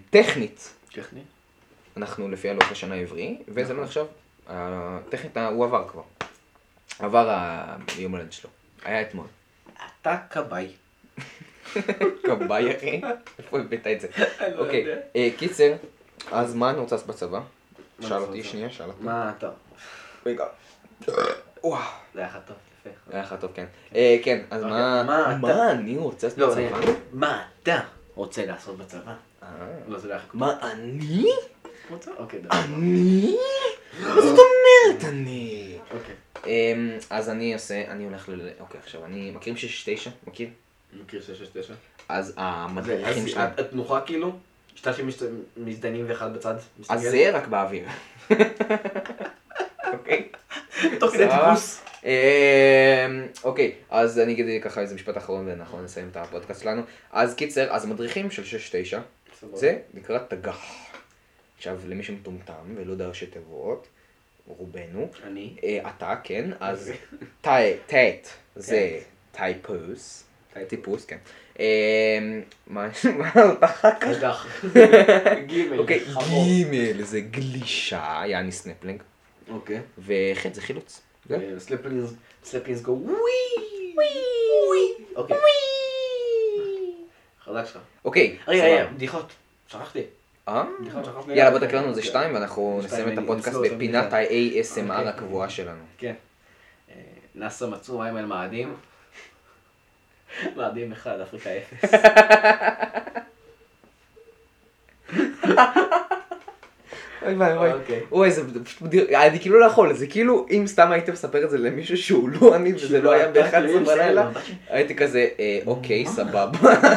טכנית, 0.10 0.74
טכני. 0.94 1.22
אנחנו 1.98 2.30
לפי 2.30 2.50
הלוח 2.50 2.72
השנה 2.72 2.96
העברי, 2.96 3.38
וזה 3.48 3.74
לא 3.74 3.84
נחשב, 3.84 4.06
הטכנית 4.48 5.38
הוא 5.38 5.66
עבר 5.66 5.88
כבר. 5.88 6.02
עבר 7.00 7.30
היום 7.98 8.12
הולדת 8.12 8.34
שלו. 8.34 8.50
היה 8.84 9.02
אתמול. 9.02 9.26
אתה 10.02 10.18
כבאי. 10.30 10.68
כבאי 12.26 12.78
אחי? 12.78 13.02
איפה 13.40 13.60
הבאת 13.60 13.88
את 13.88 14.02
זה? 14.02 14.08
לא 14.56 14.66
אוקיי. 14.66 14.86
אה, 15.16 15.30
קיצר, 15.38 15.74
אז 16.32 16.56
מה 16.56 16.74
לעשות 16.74 17.08
בצבא? 17.08 17.42
שאל 18.02 18.18
אותי? 18.18 18.44
שנייה, 18.44 18.70
שאל 18.70 18.88
אותי. 18.88 19.04
מה 19.04 19.34
אתה? 19.38 19.50
רגע. 20.26 20.46
וואו. 21.64 21.82
זה 22.14 22.20
היה 22.20 22.28
לך 22.28 22.38
טוב. 22.48 22.58
היה 23.12 23.22
לך 23.24 23.36
טוב, 23.40 23.52
כן. 23.54 23.66
אה, 23.96 24.18
כן, 24.24 24.42
אז 24.52 24.64
אוקיי, 24.64 24.78
מה... 24.78 25.04
מה 25.04 25.32
אתה- 25.32 25.38
מה 25.38 25.72
אני 25.72 25.98
רוצה 25.98 26.28
לעשות 26.28 26.40
לא, 26.40 26.50
בצבא? 26.50 26.92
מה 27.14 27.44
אתה 27.64 27.80
רוצה 28.16 28.46
לעשות 28.46 28.78
בצבא? 28.78 29.14
אה. 29.44 29.48
לא, 29.88 30.00
זה 30.00 30.08
לא 30.08 30.14
היה 30.14 30.22
לך 30.24 30.30
מה 30.34 30.58
אני? 30.72 31.26
רוצה? 31.90 32.12
אוקיי, 32.18 32.40
דבר. 32.40 32.56
אני? 32.66 33.38
מה 34.02 34.22
זאת 34.22 34.40
אומרת 34.40 35.04
אני? 35.14 35.78
אוקיי. 35.94 36.16
אמ, 36.46 36.90
אז 37.10 37.30
אני 37.30 37.54
עושה, 37.54 37.84
אני 37.88 38.06
הולך 38.06 38.30
ל... 38.30 38.50
אוקיי, 38.60 38.80
עכשיו, 38.84 39.06
אני... 39.06 39.32
מכירים 39.32 39.58
669? 39.58 40.10
מכיר? 40.28 40.50
מכיר 41.04 41.22
669. 41.22 41.74
אז 42.10 42.34
המדריכים 42.38 43.28
שלהם... 43.28 43.50
התנוחה 43.58 44.02
כאילו, 44.02 44.32
שתיים 44.76 45.10
מזדיינים 45.58 46.06
ואחד 46.08 46.34
בצד. 46.34 46.56
אז 46.90 47.02
זה 47.02 47.30
רק 47.34 47.48
באוויר. 47.48 47.88
אוקיי. 49.94 50.28
תוך 51.00 51.14
כדי. 51.14 51.28
טיפוס. 51.30 51.82
אמ, 52.06 52.10
אוקיי, 53.44 53.72
אז 53.90 54.20
אני 54.20 54.34
אגיד 54.34 54.64
ככה 54.64 54.82
איזה 54.82 54.96
משפט 54.96 55.18
אחרון 55.18 55.48
ואנחנו 55.48 55.82
נסיים 55.82 56.08
את 56.12 56.18
הפודקאסט 56.18 56.62
שלנו. 56.64 56.82
אז 57.12 57.36
קיצר, 57.36 57.68
אז 57.76 57.86
מדריכים 57.86 58.32
של 58.32 58.44
6-9, 58.92 58.98
זה 59.54 59.78
נקרא 59.94 60.20
תגח. 60.28 60.66
עכשיו, 61.58 61.80
למי 61.88 62.04
שמטומטם 62.04 62.54
ולא 62.76 62.92
יודע 62.92 63.08
ראשי 63.08 63.26
תיבות, 63.26 63.88
רובנו, 64.48 65.10
אני. 65.28 65.56
אה, 65.64 65.80
אתה, 65.98 66.16
כן, 66.24 66.50
אז 66.60 66.92
טי- 67.42 67.50
טט 67.88 68.28
זה 68.56 69.00
כן. 69.00 69.38
טייפוס, 69.38 70.24
טיפוס, 70.68 71.06
כן. 71.06 71.18
אמ, 71.60 71.64
מה 72.68 72.88
אחר 73.62 73.90
כך? 74.22 74.48
גימל. 75.46 75.80
אוקיי. 75.80 76.00
גימל 76.30 77.04
זה 77.04 77.20
גלישה, 77.22 78.22
יעני 78.26 78.52
סנפלינג, 78.52 79.04
אוקיי. 79.50 79.80
וחי"ת 79.98 80.54
זה 80.56 80.62
חילוץ. 80.62 81.02
זהו. 81.26 81.40
סנפלינג, 81.60 82.14
סנפלינג 82.44 82.82
go. 82.82 82.92
ווי. 82.92 83.16
ווי. 83.96 85.06
אוקיי. 85.16 85.38
חזק 87.44 87.66
שלך. 87.66 87.82
אוקיי, 88.06 88.38
רגע, 88.48 88.62
סבבה. 88.62 88.76
רגע, 88.76 88.92
בדיחות. 88.92 89.32
שכחתי. 89.68 90.04
אה? 90.48 90.64
יאללה 91.28 91.52
בוא 91.52 91.60
תקרא 91.68 91.80
לנו 91.80 91.90
איזה 91.90 92.04
שתיים 92.04 92.34
ואנחנו 92.34 92.82
נסיים 92.84 93.14
את 93.14 93.18
הפודקאסט 93.18 93.58
בפינת. 93.64 94.14
ה-ASMR 94.14 94.80
אוקיי. 94.80 95.08
הקבועה 95.08 95.50
שלנו. 95.50 95.84
כן. 95.98 96.14
אה, 96.90 96.96
נאסא 97.36 97.66
מצאו 97.66 97.98
מים 97.98 98.16
על 98.16 98.26
מאדים. 98.26 98.76
מאדים 100.56 100.92
אחד, 100.92 101.20
אפריקה 101.20 101.50
אפס. 101.58 101.94
אוי 107.26 107.34
ואבוי. 107.34 107.72
אוקיי. 107.74 108.00
אוי, 108.12 108.32
זה 108.32 108.42
פשוט 108.64 108.82
מדהים, 108.82 109.04
אני 109.16 109.40
כאילו 109.40 109.60
לא 109.60 109.66
יכול, 109.66 109.94
זה 109.94 110.08
כאילו, 110.08 110.46
אם 110.52 110.64
סתם 110.68 110.92
היית 110.92 111.10
מספר 111.10 111.44
את 111.46 111.50
זה 111.50 111.58
למישהו 111.58 111.98
שהוא 111.98 112.30
לא 112.30 112.56
אני, 112.56 112.74
וזה 112.74 113.02
לא 113.02 113.12
היה 113.12 113.28
ב-11 113.32 113.80
בלילה, 113.86 114.30
הייתי 114.70 114.96
כזה, 114.96 115.28
אה, 115.40 115.60
אוקיי, 115.66 116.06
סבבה. 116.06 116.52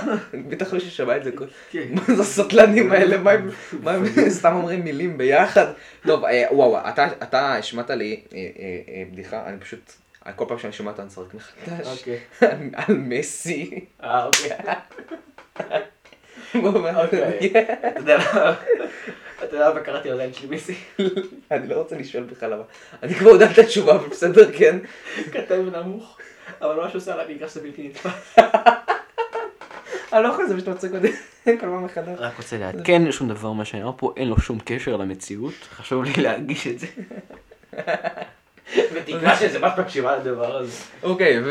בטח 0.49 0.73
מישהו 0.75 0.91
שמע 0.91 1.17
את 1.17 1.25
זה, 1.25 1.31
כן. 1.71 1.83
מה 1.95 2.15
זה 2.15 2.23
הסטלנים 2.23 2.93
האלה, 2.93 3.19
מה 3.19 3.31
הם- 3.33 3.51
סתם 4.39 4.55
אומרים 4.55 4.85
מילים 4.85 5.19
ביחד. 5.19 5.67
טוב, 6.07 6.25
אה, 6.25 6.45
וואו, 6.51 6.79
אתה- 7.21 7.57
השמעת 7.57 7.91
לי 7.91 8.21
אה, 8.35 8.39
אה, 8.39 8.45
אה, 8.89 9.03
בדיחה, 9.13 9.43
אני 9.47 9.59
פשוט, 9.61 9.93
כל 10.37 10.45
פעם 10.49 10.59
שאני 10.59 10.73
שומע 10.73 10.91
אותה 10.91 11.03
אני 11.03 11.11
צוחק 11.11 11.35
מחדש, 11.35 11.99
אוקיי. 11.99 12.19
על 12.75 12.97
מסי. 12.97 13.85
אה, 14.03 14.25
אוקיי. 14.27 14.51
אוקיי. 16.55 17.53
אתה 17.79 17.99
יודע 18.01 18.19
מה- 18.19 18.55
אתה 19.45 19.57
יודע 19.57 19.73
מה 19.75 19.81
קראתי 19.81 20.11
לילד 20.11 20.35
שלי 20.35 20.47
מיסי? 20.49 20.75
אני 21.51 21.69
לא 21.69 21.75
רוצה 21.75 21.97
לשאול 21.99 22.25
בכלל 22.25 22.51
למה. 22.51 22.63
אני 23.03 23.15
כבר 23.15 23.31
יודע 23.31 23.51
את 23.51 23.59
התשובה, 23.59 23.95
אבל 23.95 24.09
בסדר, 24.09 24.53
כן. 24.59 24.79
כתב 25.33 25.63
נמוך, 25.77 26.19
אבל 26.61 26.75
מה 26.77 26.89
שהוא 26.91 26.99
עושה 26.99 27.13
על 27.15 27.21
המגרש 27.21 27.53
זה 27.55 27.61
בלתי 27.61 27.89
נתפס. 27.89 28.37
אני 30.13 30.23
לא 30.23 30.29
יכול, 30.29 30.47
זה 30.49 30.55
פשוט 30.57 30.69
מצחיק 30.69 30.93
אותי 30.95 31.13
כל 31.45 31.61
פעם 31.61 31.85
מחדש. 31.85 32.19
רק 32.19 32.37
רוצה 32.37 32.59
לעדכן, 32.59 33.13
שום 33.13 33.29
דבר 33.29 33.53
מה 33.53 33.65
שנאמר 33.65 33.93
פה, 33.97 34.13
אין 34.17 34.29
לו 34.29 34.41
שום 34.41 34.59
קשר 34.65 34.97
למציאות. 34.97 35.55
חשוב 35.75 36.05
לי 36.05 36.13
להדגיש 36.23 36.67
את 36.67 36.79
זה. 36.79 36.87
ותקווה 38.93 39.37
שזה 39.37 39.59
ממש 39.59 39.73
מקשיבה 39.79 40.17
לדבר 40.17 40.57
הזה. 40.57 40.73
אוקיי, 41.03 41.41
ו... 41.45 41.51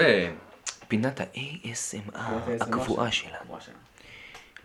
פינת 0.87 1.21
ה-ASMR 1.21 2.19
הקבועה 2.61 3.11
שלנו. 3.11 3.57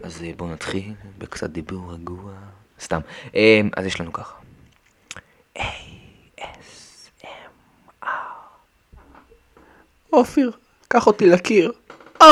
אז 0.03 0.23
אה, 0.23 0.31
בואו 0.37 0.51
נתחיל 0.51 0.93
בקצת 1.19 1.51
דיבור 1.51 1.93
רגוע. 1.93 2.33
סתם. 2.81 3.01
אה, 3.35 3.61
אז 3.77 3.87
יש 3.87 4.01
לנו 4.01 4.13
ככה. 4.13 4.35
ASMR. 5.59 7.27
אופיר, 10.13 10.51
קח 10.89 11.07
אותי 11.07 11.27
לקיר. 11.27 11.73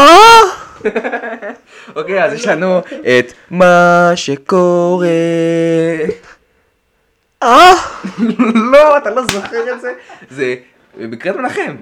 אוקיי, 1.96 2.24
אז 2.24 2.32
יש 2.32 2.46
לנו 2.46 2.78
את 2.78 3.32
מה 3.50 4.12
שקורה. 4.14 5.08
אה? 7.42 7.72
לא, 8.72 8.98
אתה 8.98 9.10
לא 9.10 9.22
זוכר 9.26 9.72
את 9.74 9.80
זה? 9.80 9.94
זה 10.30 10.56
בקריאת 10.96 11.36
מנחם. 11.36 11.76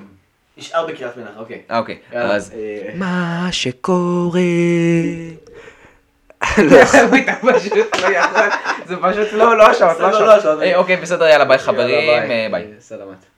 נשאר 0.57 0.87
בקריאת 0.87 1.17
מנחם, 1.17 1.39
אוקיי. 1.39 1.63
אה, 1.71 1.79
אוקיי, 1.79 1.99
אז... 2.13 2.53
אה, 2.55 2.93
מה 2.95 3.49
שקורה. 3.51 4.41
פשוט 7.55 7.73
לא 8.03 8.19
יכול, 8.19 8.43
זה 8.87 8.97
פשוט 9.03 9.33
לא, 9.33 9.57
לא 9.57 9.67
השעות, 9.67 10.01
לא 10.01 10.11
לא 10.11 10.35
השעות. 10.35 10.63
אה, 10.63 10.77
אוקיי, 10.77 10.97
בסדר, 10.97 11.27
יאללה, 11.27 11.45
ביי 11.45 11.59
חברים, 11.59 12.11
אה, 12.31 12.47
ביי. 12.51 12.67
סלמת. 12.81 13.32